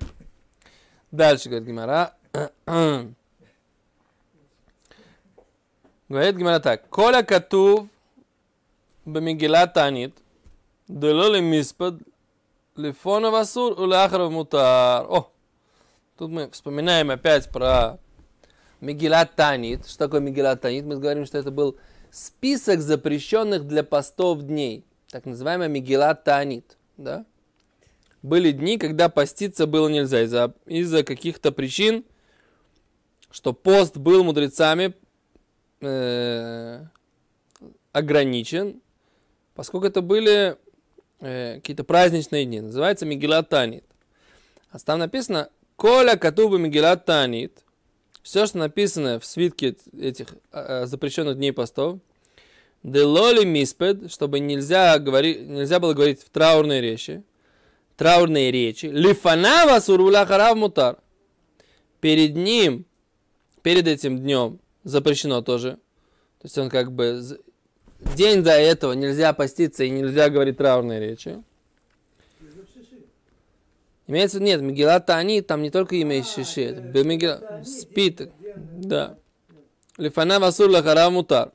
Дальше, 1.13 1.49
говорит 1.49 1.69
Гимара. 1.69 2.15
говорит 6.09 6.37
Гимара 6.37 6.59
так. 6.61 6.89
Коля 6.89 7.23
Катув 7.23 7.87
Бамигила 9.05 9.67
Танит 9.69 10.15
Делоли 10.89 11.41
Миспад 11.41 11.95
Лифонова 12.77 13.45
Сур 13.45 13.81
Уляхаров 13.81 14.33
Мутар. 14.33 15.07
О, 15.09 15.31
тут 16.19 16.31
мы 16.31 16.51
вспоминаем 16.51 17.11
опять 17.11 17.49
про 17.51 17.99
Мегилат 18.81 19.35
Танит. 19.35 19.87
Что 19.87 20.07
такое 20.07 20.21
Мегилат 20.21 20.61
Танит? 20.61 20.85
Мы 20.85 20.99
говорим, 20.99 21.27
что 21.27 21.39
это 21.39 21.51
был 21.51 21.77
список 22.11 22.81
запрещенных 22.81 23.67
для 23.67 23.83
постов 23.83 24.43
дней. 24.43 24.85
Так 25.11 25.25
называемый 25.27 25.69
Мегилат 25.69 26.25
Танит. 26.25 26.77
Да? 26.97 27.25
Были 28.23 28.51
дни, 28.53 28.79
когда 28.79 29.09
поститься 29.09 29.67
было 29.67 29.89
нельзя 29.89 30.23
из-за 30.23 30.53
из 30.67 30.91
каких-то 31.05 31.53
причин, 31.53 32.05
что 33.31 33.53
пост 33.53 33.97
был 33.97 34.25
мудрецами 34.25 34.95
э, 35.81 36.85
ограничен, 37.93 38.81
поскольку 39.55 39.87
это 39.87 40.03
были 40.03 40.57
э, 41.21 41.57
какие-то 41.57 41.85
праздничные 41.85 42.45
дни. 42.45 42.61
Называется 42.61 43.07
Мигелат 43.07 43.49
Танит. 43.49 43.85
А 44.71 44.79
там 44.79 44.99
написано 44.99 45.49
Коля 45.77 46.17
Катуба 46.17 46.59
Мигелат 46.59 47.05
Танит. 47.05 47.65
Все, 48.29 48.45
что 48.45 48.59
написано 48.59 49.19
в 49.19 49.25
свитке 49.25 49.75
этих 49.99 50.27
э, 50.53 50.85
запрещенных 50.85 51.39
дней 51.39 51.51
постов. 51.51 51.99
Делоли 52.83 53.47
миспед, 53.47 54.13
чтобы 54.13 54.39
нельзя, 54.39 54.99
говорить, 54.99 55.49
нельзя 55.49 55.81
было 55.81 55.95
говорить 55.95 56.21
в 56.21 56.29
траурной 56.29 56.83
речи. 56.83 57.23
Траурные 57.97 58.51
речи. 58.51 58.85
Лифанава 58.85 59.81
суруля 59.81 60.27
харав 60.27 60.59
мутар. 60.59 60.99
Перед 62.03 62.37
ним, 62.37 62.85
перед 63.63 63.89
этим 63.89 64.19
днем 64.19 64.59
запрещено 64.85 65.41
тоже. 65.41 65.79
То 66.41 66.45
есть 66.45 66.59
он 66.59 66.69
как 66.69 66.93
бы 66.93 67.23
день 68.15 68.43
до 68.43 68.53
этого 68.53 68.93
нельзя 68.93 69.33
поститься 69.33 69.85
и 69.85 69.89
нельзя 69.89 70.29
говорить 70.29 70.59
траурные 70.59 71.01
речи. 71.01 71.43
Имеется 74.09 74.41
нет, 74.41 74.63
Мегилата 74.63 75.17
они, 75.17 75.43
там 75.43 75.61
не 75.63 75.71
только 75.71 75.95
имя 75.97 76.25
Шиши, 76.25 76.63
это 76.63 76.81
Бемигила, 76.81 77.63
спит, 77.63 78.33
да. 78.57 79.19
Лифана 79.99 80.41
Васур 80.41 80.71
Лахара 80.71 81.11
Мутар. 81.11 81.53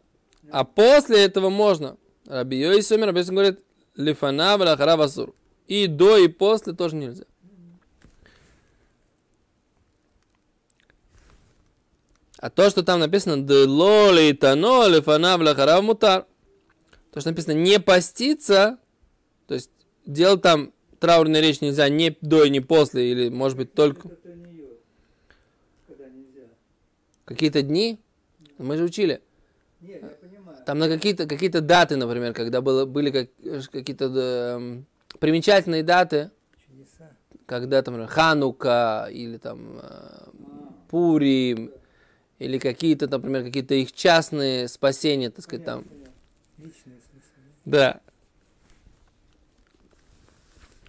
А 0.52 0.64
после 0.64 1.24
этого 1.24 1.50
можно. 1.50 1.98
Раби 2.28 2.60
Йосимер, 2.60 3.08
Раби 3.08 3.24
говорит, 3.24 3.60
Лифана 3.96 4.56
Лахара 4.56 4.96
Васур. 4.98 5.34
И 5.66 5.88
до, 5.88 6.18
и 6.18 6.28
после 6.28 6.74
тоже 6.74 6.96
нельзя. 6.96 7.24
А 12.38 12.52
то, 12.52 12.70
что 12.70 12.84
там 12.84 13.00
написано, 13.00 13.42
Делоли 13.42 14.32
Тано 14.34 14.88
Лифана 14.88 15.38
Лахара 15.38 15.82
Мутар. 15.82 16.28
То, 17.12 17.20
что 17.20 17.32
написано 17.32 17.54
не 17.54 17.80
поститься, 17.80 18.78
то 19.48 19.56
есть 19.56 19.72
делать 20.06 20.44
там 20.44 20.72
траурную 21.04 21.44
речь 21.44 21.60
нельзя 21.60 21.90
не 21.90 22.16
до 22.22 22.46
и 22.46 22.50
не 22.50 22.62
после, 22.62 23.12
или 23.12 23.28
может 23.28 23.58
быть 23.58 23.74
только... 23.74 24.10
Какие-то 27.26 27.62
дни? 27.62 28.00
Мы 28.58 28.78
же 28.78 28.86
учили. 28.86 29.22
Нет, 29.82 30.02
я 30.02 30.10
понимаю. 30.10 30.58
Там 30.66 30.80
на 30.80 30.88
какие-то 30.88 31.28
какие 31.28 31.50
даты, 31.50 31.98
например, 31.98 32.34
когда 32.34 32.62
было, 32.62 32.86
были 32.86 33.12
как, 33.12 33.30
какие-то 33.70 34.12
э, 34.16 34.82
примечательные 35.20 35.84
даты, 35.84 36.32
Чудеса. 36.66 37.12
когда 37.46 37.82
там 37.82 37.96
например, 37.96 38.10
Ханука 38.10 39.10
или 39.12 39.38
там 39.38 39.80
э, 39.82 40.30
Пурим, 40.90 41.72
или 42.40 42.60
какие-то, 42.60 43.08
например, 43.10 43.44
какие-то 43.44 43.74
их 43.74 43.92
частные 43.92 44.70
спасения, 44.70 45.30
так 45.30 45.44
сказать, 45.44 45.66
там. 45.66 45.84
Понятно, 45.84 46.12
понятно. 46.58 46.66
Личные 46.66 47.00
смыслы. 47.02 47.42
Да. 47.66 48.02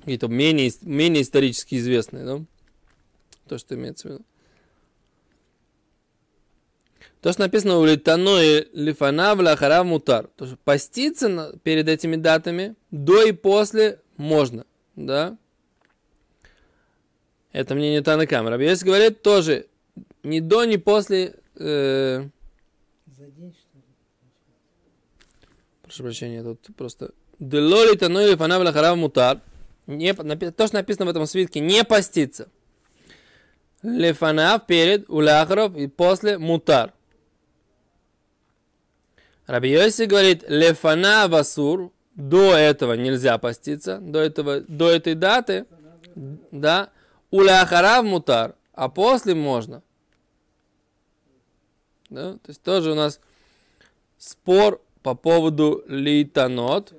Какие-то 0.05 0.29
менее, 0.29 0.71
менее 0.83 1.23
исторически 1.23 1.77
известные, 1.77 2.25
да? 2.25 2.45
То, 3.49 3.57
что 3.57 3.75
имеется 3.75 4.09
в 4.09 4.11
виду. 4.13 4.25
То, 7.23 7.33
что 7.33 7.41
написано 7.41 7.79
у 7.79 7.87
Литаной 7.87 8.69
Лифана 8.75 9.35
Влахарав 9.35 9.87
Мутар. 9.87 10.27
То, 10.37 10.45
что 10.45 10.59
поститься 10.59 11.59
перед 11.63 11.89
этими 11.89 12.17
датами 12.17 12.77
до 12.91 13.27
и 13.27 13.33
после 13.33 13.99
можно, 14.19 14.67
да? 14.95 15.39
Это 17.53 17.75
мнение 17.75 18.03
Камера. 18.03 18.61
Если 18.61 18.85
говорит 18.85 19.23
тоже 19.23 19.69
ни 20.23 20.41
до, 20.41 20.67
ни 20.67 20.77
после, 20.77 21.35
э, 21.57 22.29
За 23.07 23.25
день, 23.25 23.55
что 23.55 23.79
ли? 23.79 23.85
прошу 25.83 26.03
прощения, 26.03 26.43
тут 26.43 26.61
просто 26.77 27.13
Делоли 27.39 27.97
Таной 27.97 28.33
Лифана 28.33 28.59
Влахарав 28.59 28.99
Мутар. 28.99 29.41
Не, 29.87 30.15
то, 30.15 30.67
что 30.67 30.77
написано 30.77 31.07
в 31.07 31.11
этом 31.11 31.27
свитке, 31.27 31.61
не 31.61 31.85
поститься. 31.85 32.49
Лефанав 33.83 34.67
перед, 34.67 35.09
уляхаров 35.11 35.77
и 35.77 35.87
после 35.87 36.39
мутар. 36.39 36.93
Раби 39.47 39.75
говорит, 40.07 40.45
лефана 40.49 41.29
васур, 41.29 41.93
до 42.15 42.55
этого 42.55 42.95
нельзя 42.95 43.37
поститься, 43.39 43.99
до, 43.99 44.21
этого, 44.21 44.61
до 44.61 44.91
этой 44.91 45.15
даты, 45.15 45.67
да, 46.51 46.91
уляхарав 47.31 48.05
мутар, 48.05 48.55
а 48.73 48.89
после 48.89 49.35
можно. 49.35 49.83
Да? 52.09 52.35
То 52.35 52.49
есть 52.49 52.63
тоже 52.63 52.93
у 52.93 52.95
нас 52.95 53.21
спор 54.17 54.81
по 55.03 55.15
поводу 55.15 55.85
литанот, 55.89 56.95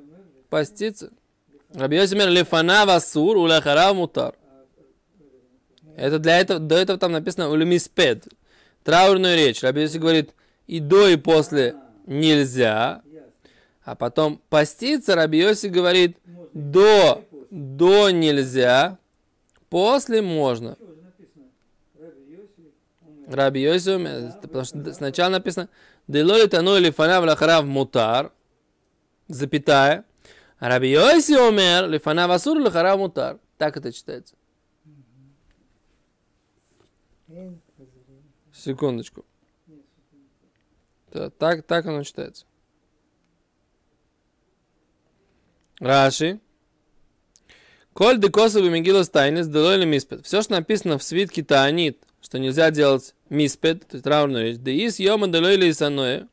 поститься. 0.50 1.12
Раби 1.76 1.98
Йоси 1.98 2.16
говорит, 2.16 2.34
лефана 2.34 2.86
васур, 2.86 3.38
уляхарав 3.38 3.96
мутар. 3.96 4.36
Это 5.98 6.20
для 6.20 6.40
этого, 6.40 6.60
до 6.60 6.76
этого 6.76 6.98
там 6.98 7.12
написано 7.12 7.50
улемиспед, 7.50 8.28
траурную 8.84 9.36
речь. 9.36 9.62
Раби 9.62 9.82
Йоси 9.82 9.98
говорит, 9.98 10.32
и 10.68 10.80
до, 10.80 11.08
и 11.08 11.16
после 11.16 11.76
нельзя, 12.06 13.02
а 13.84 13.96
потом 13.96 14.42
поститься, 14.50 15.16
Раби 15.16 15.40
Йоси 15.40 15.68
говорит, 15.68 16.18
до, 16.54 17.24
до 17.52 18.10
нельзя, 18.10 18.98
после 19.70 20.22
можно. 20.22 20.78
Раби 23.28 23.62
Йоси, 23.62 23.90
умер, 23.90 24.34
потому 24.42 24.66
что 24.66 24.94
сначала 24.94 25.32
написано, 25.32 25.70
Делоли 26.08 26.48
тану 26.48 26.78
или 26.78 26.92
фанав 26.92 27.26
лахарав 27.26 27.66
мутар, 27.66 28.32
запятая, 29.28 30.06
Раби 30.60 30.90
Йоси 30.90 31.34
умер, 31.34 31.90
лифанав 31.90 32.32
асур 32.32 32.60
лахарав 32.60 33.00
мутар. 33.00 33.40
Так 33.58 33.78
это 33.78 33.92
читается. 33.92 34.36
Секундочку. 38.54 39.26
Да, 41.12 41.30
так, 41.30 41.64
так 41.64 41.86
оно 41.86 42.04
читается. 42.04 42.46
Раши. 45.80 46.40
Коль 47.94 48.20
декосовый 48.20 48.70
мигилос 48.70 49.10
тайнис 49.10 49.48
делойли 49.48 49.86
миспет. 49.86 50.26
Все, 50.26 50.42
что 50.42 50.54
написано 50.54 50.98
в 50.98 51.04
свитке 51.04 51.44
Таанит, 51.44 52.04
что 52.22 52.40
нельзя 52.40 52.72
делать 52.72 53.14
миспет, 53.30 53.88
то 53.88 53.96
есть 53.96 54.04
траурную 54.04 54.46
речь. 54.46 54.58
Да 54.58 54.72
из 54.72 55.00
йома 55.00 55.28
делойли 55.28 55.70
исаное. 55.70 56.28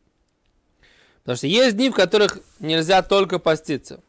Потому 1.20 1.36
что 1.36 1.46
есть 1.46 1.76
дни, 1.76 1.90
в 1.90 1.94
которых 1.94 2.40
нельзя 2.58 3.02
только 3.02 3.38
поститься. 3.38 4.02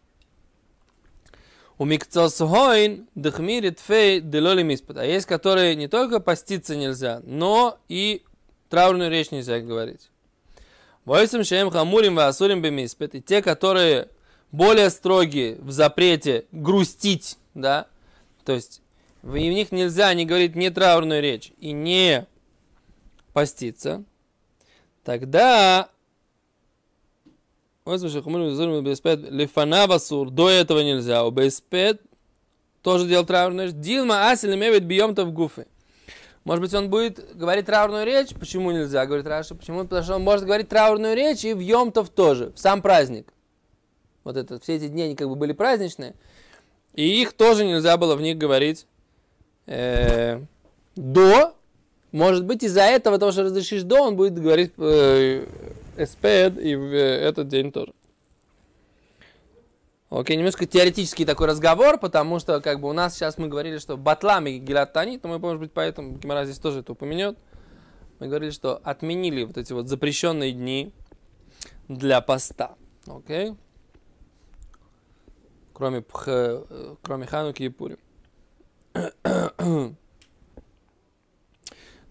У 1.78 1.86
микцос 1.86 2.38
хойн 2.38 3.08
дхмирит 3.16 3.80
фей 3.80 4.22
делоли 4.22 4.64
миспет. 4.64 4.98
А 4.98 5.06
есть, 5.06 5.26
которые 5.26 5.76
не 5.76 5.88
только 5.88 6.20
поститься 6.20 6.76
нельзя, 6.76 7.22
но 7.24 7.78
и 7.88 8.24
траурную 8.70 9.10
речь 9.10 9.32
нельзя 9.32 9.60
говорить. 9.60 10.10
Войсам 11.06 11.44
шеем 11.44 11.70
хамурим 11.70 12.16
васурим 12.16 12.62
бемиспет. 12.62 13.16
И 13.16 13.22
те, 13.22 13.42
которые 13.42 14.10
более 14.52 14.90
строгие 14.90 15.56
в 15.56 15.72
запрете 15.72 16.46
грустить, 16.52 17.38
да, 17.54 17.88
то 18.46 18.54
есть 18.54 18.82
в 19.22 19.36
них 19.36 19.72
нельзя 19.72 20.14
не 20.14 20.26
говорить 20.26 20.56
не 20.56 20.70
траурную 20.70 21.22
речь 21.22 21.52
и 21.58 21.72
не 21.72 22.28
поститься, 23.34 24.04
тогда 25.04 25.90
Войсам 25.92 25.92
шеем 25.92 25.92
хамурим 25.92 25.92
васурим 25.92 25.92
бемиспет. 25.92 27.73
Лифана 29.30 29.88
басур. 29.88 30.30
До 30.30 30.50
этого 30.50 30.80
нельзя. 30.80 31.26
У 31.26 31.32
беспет 31.32 32.02
тоже 32.82 33.08
делать 33.08 33.28
траурную 33.28 33.68
речь. 33.68 33.76
Дилма 33.76 34.30
асиль 34.32 34.56
мевит 34.56 34.86
бием-то 34.86 35.26
в 35.26 35.34
гуфе. 35.34 35.68
Может 36.46 36.62
быть, 36.62 36.74
он 36.74 36.90
будет 36.90 37.36
говорить 37.36 37.66
траурную 37.66 38.06
речь. 38.06 38.34
Почему 38.36 38.72
нельзя 38.72 39.06
говорить 39.06 39.26
Раши? 39.26 39.56
Почему? 39.56 39.84
Потому 39.84 40.04
что 40.04 40.16
он 40.16 40.24
может 40.24 40.46
говорить 40.46 40.70
траурную 40.70 41.16
речь 41.16 41.44
и 41.46 41.54
в 41.54 41.60
Йомтов 41.60 42.10
тоже, 42.10 42.52
в 42.56 42.60
сам 42.60 42.82
праздник. 42.82 43.34
Вот 44.24 44.38
это, 44.38 44.60
все 44.60 44.76
эти 44.76 44.88
дни, 44.88 45.04
они 45.04 45.16
как 45.16 45.28
бы 45.28 45.36
были 45.36 45.54
праздничные. 45.54 46.16
И 46.94 47.22
их 47.22 47.34
тоже 47.34 47.66
нельзя 47.66 47.98
было 47.98 48.16
в 48.16 48.22
них 48.22 48.38
говорить 48.38 48.88
э, 49.66 50.42
до. 50.96 51.54
Может 52.12 52.46
быть, 52.46 52.64
из-за 52.64 52.84
этого, 52.84 53.18
того, 53.18 53.32
что 53.32 53.44
разрешишь 53.44 53.84
до, 53.84 54.02
он 54.02 54.16
будет 54.16 54.36
говорить 54.36 54.74
э, 54.78 55.46
эспед 55.98 56.60
и 56.60 56.76
в 56.76 56.94
э, 56.94 57.20
этот 57.20 57.48
день 57.48 57.72
тоже. 57.72 57.94
Окей, 60.10 60.38
немножко 60.38 60.68
теоретический 60.68 61.26
такой 61.26 61.48
разговор, 61.48 61.98
потому 61.98 62.38
что 62.38 62.62
как 62.62 62.80
бы 62.80 62.88
у 62.88 62.94
нас 62.94 63.16
сейчас 63.16 63.40
мы 63.40 63.48
говорили, 63.48 63.80
что 63.80 63.98
батлами 63.98 64.60
Гилат 64.60 64.94
но 64.96 65.30
мы, 65.30 65.40
может 65.40 65.60
быть, 65.60 65.72
поэтому 65.72 66.18
Гимара 66.18 66.46
здесь 66.46 66.60
тоже 66.60 66.82
это 66.82 66.92
упомянет. 66.92 67.36
Мы 68.20 68.28
говорили, 68.28 68.52
что 68.52 68.80
отменили 68.84 69.44
вот 69.44 69.58
эти 69.58 69.74
вот 69.74 69.88
запрещенные 69.88 70.52
дни 70.52 70.94
для 71.88 72.22
поста. 72.22 72.76
Окей? 73.08 73.56
Кроме, 75.74 76.02
пх, 76.02 76.28
э, 76.28 76.96
кроме 77.02 77.26
Хануки 77.26 77.64
и 77.64 77.70
Пури. 77.70 77.98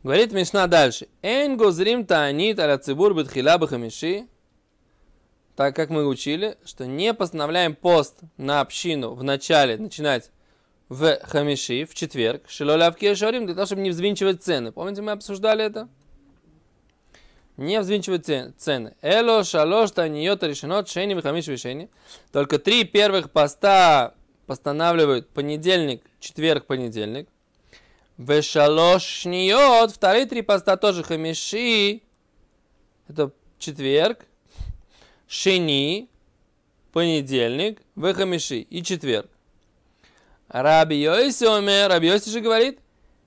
Говорит 0.03 0.33
Мишна 0.33 0.67
дальше. 0.67 1.09
Эн 1.23 1.57
гозрим 1.57 2.07
таанит 2.07 2.59
аля 2.59 2.79
цибур 2.79 3.15
бетхила 3.15 3.59
бахамиши 3.59 4.27
так 5.57 5.77
как 5.77 5.91
мы 5.91 6.07
учили, 6.07 6.57
что 6.65 6.87
не 6.87 7.12
постановляем 7.12 7.75
пост 7.75 8.21
на 8.37 8.61
общину 8.61 9.15
в 9.15 9.23
начале 9.23 9.77
начинать 9.77 10.31
в 10.88 11.19
хамиши, 11.23 11.85
в 11.85 11.95
четверг, 11.95 12.43
шилолявки 12.49 13.15
шарим, 13.15 13.47
для 13.47 13.55
того, 13.55 13.67
чтобы 13.67 13.83
не 13.83 13.91
взвинчивать 13.91 14.43
цены. 14.43 14.73
Помните, 14.73 15.03
мы 15.03 15.12
обсуждали 15.12 15.65
это? 15.65 15.88
Не 17.57 17.81
взвинчивать 17.81 18.27
цены. 18.59 18.95
Эло, 19.03 19.45
шалош, 19.45 19.91
таниот, 19.93 20.43
решенот, 20.43 20.88
шени, 20.88 21.19
хамиш, 21.21 21.47
вишени. 21.47 21.91
Только 22.33 22.59
три 22.59 22.85
первых 22.85 23.31
поста 23.31 24.15
постанавливают 24.47 25.29
понедельник, 25.29 26.03
четверг, 26.19 26.67
понедельник. 26.67 27.29
Вешалош 28.18 29.03
шниот, 29.03 29.92
вторые 29.92 30.27
три 30.27 30.42
поста 30.42 30.77
тоже 30.77 31.03
хамиши. 31.03 32.03
Это 33.09 33.33
четверг, 33.59 34.27
Шени, 35.27 36.09
понедельник, 36.92 37.81
Вехамиши 37.96 38.61
и 38.61 38.83
четверг. 38.83 39.29
Раби 40.48 40.96
Йоси 40.96 41.44
омер, 41.44 41.88
Раби 41.88 42.09
Йоси 42.09 42.31
же 42.31 42.40
говорит, 42.40 42.79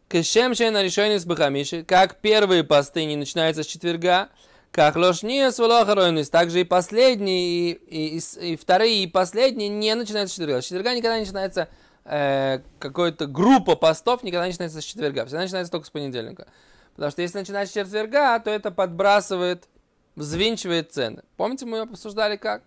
Кешем 0.07 0.53
шейна 0.53 0.83
решение 0.83 1.19
с 1.19 1.25
Бахамиши, 1.25 1.83
как 1.83 2.21
первые 2.21 2.63
посты 2.63 3.05
не 3.05 3.15
начинаются 3.15 3.63
с 3.63 3.65
четверга, 3.65 4.29
как 4.71 4.95
ложнее 4.97 5.51
с 5.51 5.57
Волохароинус, 5.57 6.29
также 6.29 6.61
и 6.61 6.63
последние, 6.63 7.71
и, 7.71 7.71
и, 7.71 8.17
и, 8.17 8.53
и 8.53 8.55
вторые, 8.55 9.03
и 9.03 9.07
последние 9.07 9.69
не 9.69 9.95
начинаются 9.95 10.33
с 10.33 10.35
четверга. 10.37 10.61
С 10.61 10.65
четверга 10.65 10.93
никогда 10.93 11.15
не 11.15 11.21
начинается 11.21 11.69
э, 12.05 12.59
какая-то 12.79 13.27
группа 13.27 13.75
постов, 13.75 14.23
никогда 14.23 14.45
не 14.45 14.51
начинается 14.51 14.81
с 14.81 14.83
четверга. 14.83 15.25
Всегда 15.25 15.41
начинается 15.41 15.71
только 15.71 15.87
с 15.87 15.89
понедельника. 15.89 16.47
Потому 16.95 17.11
что 17.11 17.21
если 17.21 17.39
начинать 17.39 17.69
с 17.69 17.73
четверга, 17.73 18.39
то 18.39 18.49
это 18.49 18.71
подбрасывает 18.71 19.67
взвинчивает 20.15 20.91
цены. 20.91 21.23
Помните, 21.37 21.65
мы 21.65 21.79
обсуждали 21.79 22.37
как? 22.37 22.63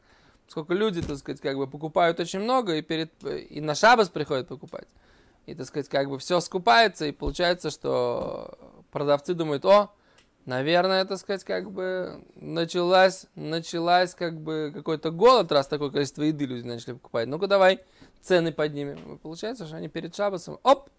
Сколько 0.47 0.75
люди, 0.75 1.03
так 1.03 1.19
сказать, 1.19 1.41
как 1.41 1.57
бы 1.57 1.67
покупают 1.67 2.21
очень 2.21 2.41
много 2.41 2.77
и, 2.77 2.83
перед, 2.83 3.13
и 3.25 3.61
на 3.61 3.75
шабас 3.75 4.09
приходят 4.09 4.49
покупать. 4.49 4.89
И, 5.47 5.55
так 5.55 5.67
сказать, 5.67 5.89
как 5.89 6.09
бы 6.09 6.19
все 6.19 6.41
скупается, 6.41 7.07
и 7.07 7.13
получается, 7.13 7.71
что 7.71 8.59
продавцы 8.91 9.35
думают, 9.35 9.65
о, 9.65 9.91
наверное, 10.47 11.05
так 11.05 11.19
сказать, 11.19 11.45
как 11.45 11.71
бы 11.71 12.23
началась, 12.35 13.27
началась 13.35 14.15
как 14.15 14.41
бы 14.41 14.73
какой-то 14.75 15.11
голод, 15.11 15.53
раз 15.53 15.67
такое 15.69 15.91
количество 15.91 16.23
еды 16.23 16.47
люди 16.47 16.67
начали 16.67 16.95
покупать. 16.95 17.29
Ну-ка 17.29 17.47
давай 17.47 17.81
цены 18.23 18.53
поднимем. 18.53 19.19
Получается, 19.19 19.67
что 19.67 19.77
они 19.77 19.89
перед 19.89 20.15
шабасом, 20.15 20.59
оп, 20.63 20.91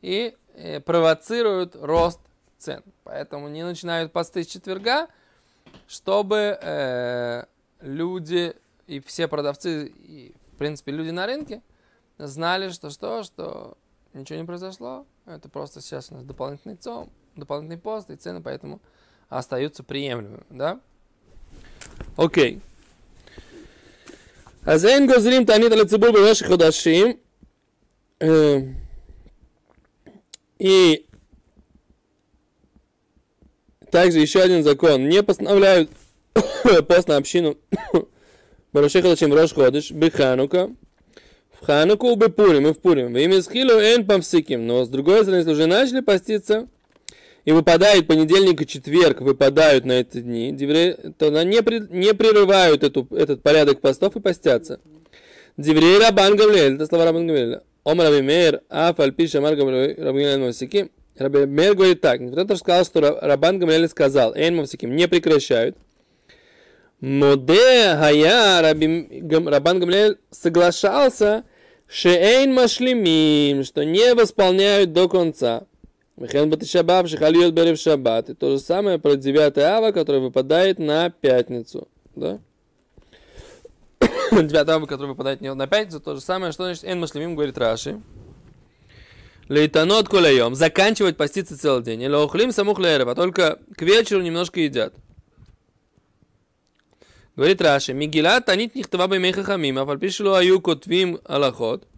и 0.00 0.36
э, 0.54 0.80
провоцируют 0.80 1.76
рост 1.76 2.20
цен. 2.58 2.82
Поэтому 3.04 3.48
не 3.48 3.64
начинают 3.64 4.12
посты 4.12 4.44
с 4.44 4.46
четверга, 4.46 5.08
чтобы 5.86 6.58
э, 6.60 7.44
люди 7.80 8.54
и 8.86 9.00
все 9.00 9.28
продавцы, 9.28 9.86
и, 9.86 10.34
в 10.52 10.56
принципе, 10.56 10.92
люди 10.92 11.10
на 11.10 11.26
рынке 11.26 11.62
знали, 12.18 12.70
что 12.70 12.90
что, 12.90 13.22
что 13.22 13.76
ничего 14.12 14.38
не 14.38 14.44
произошло. 14.44 15.06
Это 15.26 15.48
просто 15.48 15.80
сейчас 15.80 16.10
у 16.10 16.14
нас 16.14 16.24
дополнительный 16.24 16.76
цом, 16.76 17.10
дополнительный 17.36 17.80
пост, 17.80 18.10
и 18.10 18.16
цены 18.16 18.42
поэтому 18.42 18.80
остаются 19.28 19.82
приемлемыми, 19.82 20.44
да? 20.50 20.80
Окей. 22.16 22.60
אז 24.65 24.85
אין 24.85 25.07
גוזרים 25.07 25.45
תענית 25.45 25.71
על 25.71 25.81
הציבור 25.81 26.09
במשך 26.09 26.47
חודשים. 26.47 27.13
И 30.59 31.05
также 33.91 34.19
еще 34.19 34.41
один 34.41 34.63
закон. 34.63 35.07
Не 35.07 35.21
постановляют 35.21 35.89
пост 36.87 37.07
на 37.07 37.17
общину 37.17 37.57
Барашеха 38.73 39.09
зачем 39.09 39.33
Рош 39.33 39.53
Ходыш, 39.53 39.91
Беханука, 39.91 40.71
в 41.51 41.57
в 41.61 41.65
Хануку 41.65 42.15
бы 42.15 42.29
Пурим 42.29 42.67
и 42.67 42.73
в 42.73 42.79
Пурим. 42.79 43.13
Вы 43.13 43.23
имя 43.23 43.41
схилу 43.41 43.79
эн 43.79 44.05
памсиким. 44.05 44.67
Но 44.67 44.85
с 44.85 44.89
другой 44.89 45.21
стороны, 45.21 45.39
если 45.39 45.51
уже 45.51 45.65
начали 45.65 46.01
поститься, 46.01 46.67
и 47.44 47.52
выпадает 47.52 48.06
понедельник 48.06 48.60
и 48.60 48.66
четверг, 48.66 49.20
выпадают 49.20 49.84
на 49.84 49.92
эти 49.92 50.20
дни, 50.20 50.52
то 51.18 51.30
не, 51.44 51.62
при, 51.62 51.80
не 51.90 52.14
прерывают 52.14 52.84
эту, 52.84 53.06
этот 53.10 53.42
порядок 53.42 53.80
постов 53.80 54.16
и 54.16 54.20
постятся. 54.20 54.80
Диврей 55.56 55.98
Рабан 55.98 56.36
Гавлель, 56.36 56.76
это 56.76 56.86
слова 56.86 57.04
Рабан 57.04 57.26
Гавлеля. 57.26 57.62
Ом 57.84 58.00
Раби 58.00 58.22
Мейр, 58.22 58.62
Аф 58.68 59.00
Альпиша 59.00 59.40
Мар 59.40 59.56
Рабан 59.56 60.40
Мавсики. 60.40 60.90
Раби 61.16 61.46
Мейр 61.46 61.74
говорит 61.74 62.00
так, 62.00 62.20
кто-то 62.26 62.56
сказал, 62.56 62.84
что 62.84 63.18
Рабан 63.20 63.58
Гавлель 63.58 63.88
сказал, 63.88 64.34
Эйн 64.34 64.56
Мавсиким, 64.56 64.94
не 64.94 65.08
прекращают. 65.08 65.76
Моде 67.00 67.96
Хая 67.96 68.62
Рабан 68.62 69.80
Гамлель 69.80 70.18
соглашался, 70.30 71.42
Шеэйн 71.88 72.54
Машлимим, 72.54 73.64
что 73.64 73.84
не 73.84 74.14
восполняют 74.14 74.92
до 74.92 75.08
конца. 75.08 75.64
Мехен 76.16 76.50
Батишабаб, 76.50 77.08
Шихальет 77.08 77.54
Берев 77.54 77.78
Шаббат. 77.78 78.30
И 78.30 78.34
то 78.34 78.50
же 78.50 78.58
самое 78.58 78.98
про 78.98 79.16
9 79.16 79.58
ава, 79.58 79.92
который 79.92 80.20
выпадает 80.20 80.78
на 80.78 81.10
пятницу. 81.10 81.88
Да? 82.14 82.38
9 84.30 84.54
ава, 84.68 84.86
который 84.86 85.08
выпадает 85.08 85.40
на 85.40 85.66
пятницу, 85.66 86.00
то 86.00 86.14
же 86.14 86.20
самое, 86.20 86.52
что 86.52 86.64
значит 86.64 86.84
Эн 86.84 87.00
Машлимим, 87.00 87.34
говорит 87.34 87.56
Раши. 87.56 88.00
Лейтанот 89.48 90.08
кулаем, 90.08 90.54
заканчивать 90.54 91.16
поститься 91.16 91.58
целый 91.58 91.82
день. 91.82 92.02
Или 92.02 92.14
охлим 92.14 92.52
самух 92.52 92.78
а 92.78 93.14
только 93.14 93.58
к 93.76 93.82
вечеру 93.82 94.22
немножко 94.22 94.60
едят. 94.60 94.94
Говорит 97.34 97.62
Раши, 97.62 97.94
Мигилат 97.94 98.44
Танит 98.44 98.74
Нихтава 98.74 99.08
Бемеха 99.08 99.42
Хамим, 99.42 99.78
а 99.78 99.86
фальпишилу 99.86 100.34
аю 100.34 100.60
котвим 100.60 101.18
алахот. 101.24 101.88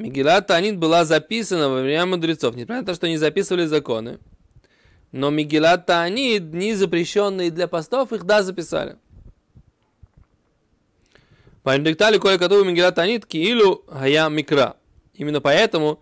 Мигилат 0.00 0.46
Танит 0.46 0.78
была 0.78 1.04
записана 1.04 1.68
во 1.68 1.82
время 1.82 2.06
мудрецов, 2.06 2.54
несмотря 2.54 2.80
на 2.80 2.86
то, 2.86 2.94
что 2.94 3.06
они 3.06 3.18
записывали 3.18 3.66
законы. 3.66 4.18
Но 5.12 5.30
Мигилат 5.30 5.84
Танит, 5.86 6.50
дни 6.50 6.72
запрещенные 6.72 7.50
для 7.50 7.68
постов, 7.68 8.12
их 8.12 8.24
да 8.24 8.42
записали. 8.42 8.96
Поинтектали 11.62 12.16
кое 12.18 12.38
которую 12.38 12.64
Мигилат 12.64 12.94
Танит 12.94 13.26
киилу 13.26 13.84
хая 13.88 14.30
микра. 14.30 14.76
Именно 15.12 15.42
поэтому 15.42 16.00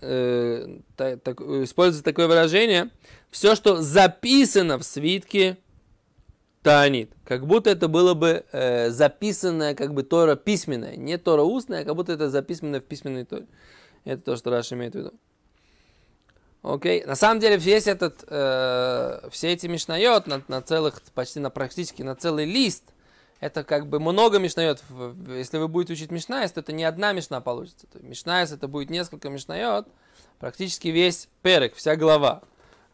э, 0.00 0.78
так, 0.96 1.40
используется 1.40 2.02
такое 2.02 2.26
выражение. 2.26 2.90
Все, 3.30 3.54
что 3.54 3.80
записано 3.80 4.78
в 4.78 4.82
свитке, 4.82 5.58
Таанит. 6.62 7.12
Как 7.24 7.46
будто 7.46 7.70
это 7.70 7.88
было 7.88 8.14
бы 8.14 8.44
э, 8.52 8.90
записанное, 8.90 9.74
как 9.74 9.94
бы 9.94 10.02
Тора 10.04 10.36
письменная. 10.36 10.96
Не 10.96 11.18
Тора 11.18 11.42
устная, 11.42 11.82
а 11.82 11.84
как 11.84 11.96
будто 11.96 12.12
это 12.12 12.30
записанное 12.30 12.80
в 12.80 12.84
письменной 12.84 13.24
Торе. 13.24 13.46
Это 14.04 14.22
то, 14.22 14.36
что 14.36 14.50
Раши 14.50 14.74
имеет 14.74 14.94
в 14.94 14.98
виду. 14.98 15.12
Окей. 16.62 17.04
На 17.04 17.16
самом 17.16 17.40
деле 17.40 17.56
весь 17.56 17.88
этот, 17.88 18.24
э, 18.28 19.28
все 19.30 19.52
эти 19.52 19.66
мишнает 19.66 20.28
на, 20.28 20.42
на 20.46 20.62
целых, 20.62 21.02
почти 21.14 21.40
на 21.40 21.50
практически 21.50 22.02
на 22.02 22.14
целый 22.14 22.44
лист, 22.44 22.84
это 23.40 23.64
как 23.64 23.88
бы 23.88 23.98
много 23.98 24.38
мишнает. 24.38 24.80
Если 25.28 25.58
вы 25.58 25.66
будете 25.66 25.94
учить 25.94 26.12
мишнайс, 26.12 26.52
то 26.52 26.60
это 26.60 26.72
не 26.72 26.84
одна 26.84 27.12
мишна 27.12 27.40
получится. 27.40 27.88
Мишнайс 28.00 28.52
это 28.52 28.68
будет 28.68 28.88
несколько 28.88 29.30
мишнает, 29.30 29.86
практически 30.38 30.88
весь 30.88 31.28
перек, 31.42 31.74
вся 31.74 31.96
глава. 31.96 32.42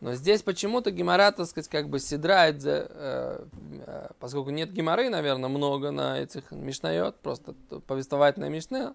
Но 0.00 0.14
здесь 0.14 0.42
почему-то 0.42 0.92
гемора, 0.92 1.32
так 1.32 1.46
сказать, 1.46 1.68
как 1.68 1.88
бы 1.88 1.98
седрает, 1.98 2.64
э, 2.64 3.44
э, 3.86 4.08
поскольку 4.20 4.50
нет 4.50 4.72
геморы, 4.72 5.10
наверное, 5.10 5.48
много 5.48 5.90
на 5.90 6.20
этих 6.20 6.52
мишнает, 6.52 7.16
просто 7.16 7.54
повествовательная 7.86 8.48
мишна, 8.48 8.94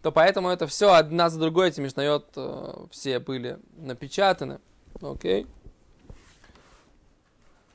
то 0.00 0.10
поэтому 0.10 0.48
это 0.48 0.66
все 0.66 0.94
одна 0.94 1.28
за 1.28 1.38
другой, 1.38 1.68
эти 1.68 1.80
мишнает 1.80 2.24
э, 2.36 2.86
все 2.90 3.18
были 3.18 3.58
напечатаны. 3.76 4.58
Окей? 5.02 5.46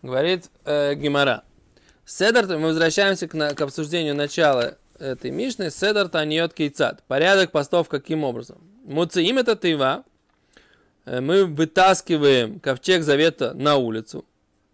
Говорит 0.02 0.50
э, 0.66 0.96
гемора. 0.96 1.44
Седар, 2.06 2.48
мы 2.48 2.68
возвращаемся 2.68 3.28
к, 3.28 3.34
на, 3.34 3.54
к 3.54 3.62
обсуждению 3.62 4.16
начала 4.16 4.78
этой 4.98 5.30
мишны. 5.30 5.70
Седар 5.70 6.10
таниот 6.10 6.54
кейцат. 6.54 7.04
Порядок 7.04 7.52
постов 7.52 7.88
каким 7.88 8.24
образом? 8.24 8.58
Муциим 8.84 9.38
это 9.38 9.56
тыва, 9.56 10.04
мы 11.08 11.46
вытаскиваем 11.46 12.60
ковчег 12.60 13.04
завета 13.04 13.54
на 13.54 13.78
улицу. 13.78 14.26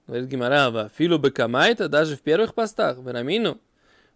Говорит 0.08 0.28
Гимарава, 0.28 0.92
филу 0.98 1.20
бекамайта, 1.20 1.88
даже 1.88 2.18
в 2.18 2.22
первых 2.22 2.56
постах, 2.56 2.98
в 2.98 3.08
Рамину. 3.08 3.60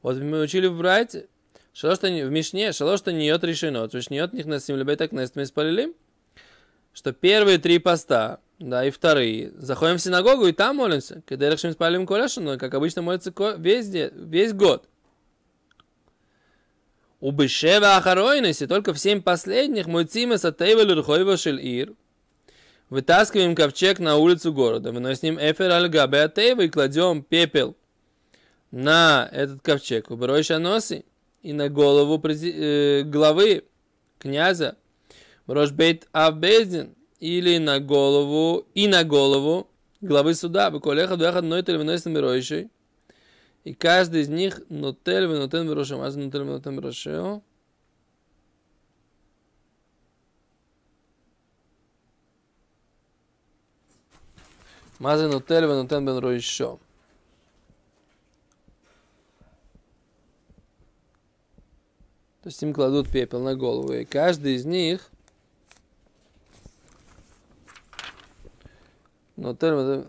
Вот 0.01 0.17
мы 0.17 0.41
учили 0.41 0.65
в 0.67 0.77
Брайте, 0.77 1.27
что 1.73 1.93
в 1.93 2.31
Мишне, 2.31 2.71
что 2.71 2.97
что 2.97 3.13
не 3.13 3.29
решено, 3.29 3.87
то 3.87 3.97
есть 3.97 4.09
не 4.09 4.19
них 4.33 4.45
на 4.47 4.57
земле 4.57 4.95
так 4.95 5.11
на 5.11 5.25
мы 5.35 5.45
спалили, 5.45 5.93
что 6.91 7.13
первые 7.13 7.59
три 7.59 7.77
поста, 7.77 8.39
да, 8.57 8.83
и 8.83 8.89
вторые, 8.89 9.51
заходим 9.55 9.97
в 9.97 10.01
синагогу 10.01 10.47
и 10.47 10.53
там 10.53 10.77
молимся, 10.77 11.21
когда 11.27 11.51
решим 11.51 11.71
спалим 11.71 12.07
колешину, 12.07 12.57
как 12.57 12.73
обычно 12.73 13.03
молятся 13.03 13.31
везде, 13.57 14.11
весь 14.15 14.53
год. 14.53 14.89
У 17.19 17.31
Бешева 17.31 17.95
Ахароинеси 17.95 18.65
только 18.65 18.93
в 18.93 18.99
семь 18.99 19.21
последних 19.21 19.85
муйцима 19.85 20.37
сатейвел 20.37 20.95
рухойва 20.95 21.37
шель 21.37 21.63
ир, 21.63 21.93
Вытаскиваем 22.89 23.53
ковчег 23.53 23.99
на 23.99 24.15
улицу 24.15 24.53
города, 24.53 24.93
выносим 24.93 25.37
эфир 25.37 25.71
аль 25.71 25.89
габе 25.89 26.31
и 26.37 26.69
кладем 26.69 27.21
пепел 27.21 27.75
на 28.71 29.27
этот 29.33 29.61
ковчег, 29.61 30.09
уберой 30.09 30.43
носи 30.57 31.03
и 31.41 31.51
на 31.51 31.67
голову 31.67 32.21
э, 32.25 33.03
главы 33.03 33.65
князя, 34.19 34.77
Рошбейт 35.47 36.07
Авбездин, 36.13 36.95
или 37.19 37.57
на 37.57 37.79
голову, 37.79 38.67
и 38.73 38.87
на 38.87 39.03
голову 39.03 39.69
главы 40.01 40.33
суда, 40.33 40.69
Беколеха 40.69 41.17
Дуэхад 41.17 41.43
Нойтель 41.43 41.77
выносим 41.77 42.13
Мирошей, 42.13 42.69
и 43.65 43.73
каждый 43.73 44.21
из 44.21 44.29
них 44.29 44.61
нотель 44.69 45.27
вынотен 45.27 45.67
Мирошем, 45.67 45.99
а 46.01 46.09
нотель 46.09 46.43
вынотен 46.43 46.75
Мирошем, 46.75 47.43
מה 55.00 55.18
זה 55.18 55.26
נוטל 55.26 55.64
ונותן 55.64 56.06
בין 56.06 56.18
ראשו? 56.22 56.78
То 62.42 62.48
есть 62.48 62.60
им 62.60 62.74
кладут 62.74 63.08
пепел 63.08 63.40
на 63.40 63.54
голову, 63.54 63.92
и 63.92 64.04
каждый 64.04 64.56
из 64.56 64.64
них 64.64 65.10
нотель 69.36 70.04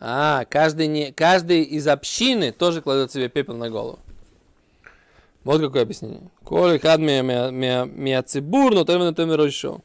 А, 0.00 0.46
каждый, 0.46 0.86
не, 0.86 1.12
каждый 1.12 1.62
из 1.62 1.86
общины 1.86 2.52
тоже 2.52 2.80
кладет 2.80 3.12
себе 3.12 3.28
пепел 3.28 3.54
на 3.54 3.68
голову. 3.68 3.98
Вот 5.44 5.60
какое 5.60 5.82
объяснение. 5.82 6.22
Коли 6.42 6.78
хад 6.78 7.00
миацибур, 7.00 8.74
но 8.74 8.84
то 8.84 9.12
то 9.12 9.44
еще. 9.44 9.80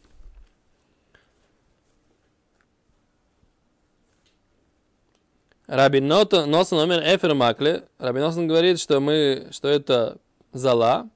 Раби 5.67 5.99
Носон 5.99 6.49
номер 6.49 7.01
Эфер 7.03 7.33
Макле. 7.33 7.83
Раби 7.97 8.19
Носон 8.19 8.47
говорит, 8.47 8.79
что 8.79 8.99
мы, 8.99 9.47
что 9.51 9.67
это 9.67 10.17
зала. 10.53 11.09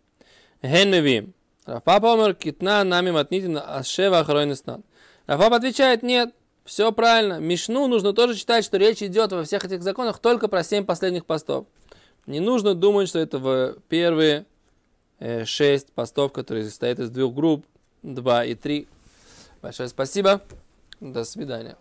Хенневим. 0.62 1.34
Рафапа 1.66 2.08
умер 2.08 2.34
китна 2.34 2.84
нами 2.84 3.12
матнитин 3.12 3.58
ашева 3.64 4.20
охройнеснан. 4.20 4.84
Рафап 5.28 5.54
отвечает, 5.54 6.02
нет, 6.02 6.34
все 6.70 6.92
правильно. 6.92 7.40
Мишну 7.40 7.88
нужно 7.88 8.14
тоже 8.14 8.36
читать, 8.36 8.64
что 8.64 8.78
речь 8.78 9.02
идет 9.02 9.32
во 9.32 9.44
всех 9.44 9.66
этих 9.66 9.82
законах 9.82 10.20
только 10.20 10.48
про 10.48 10.64
семь 10.64 10.86
последних 10.86 11.26
постов. 11.26 11.66
Не 12.28 12.40
нужно 12.40 12.76
думать, 12.76 13.10
что 13.10 13.18
это 13.18 13.40
в 13.40 13.78
первые 13.90 14.46
э, 15.18 15.46
шесть 15.46 15.92
постов, 15.94 16.32
которые 16.32 16.66
состоят 16.66 17.00
из 17.00 17.10
двух 17.10 17.34
групп, 17.34 17.66
два 18.04 18.46
и 18.46 18.54
три. 18.54 18.88
Большое 19.64 19.90
спасибо. 19.90 20.42
До 21.00 21.24
свидания. 21.24 21.76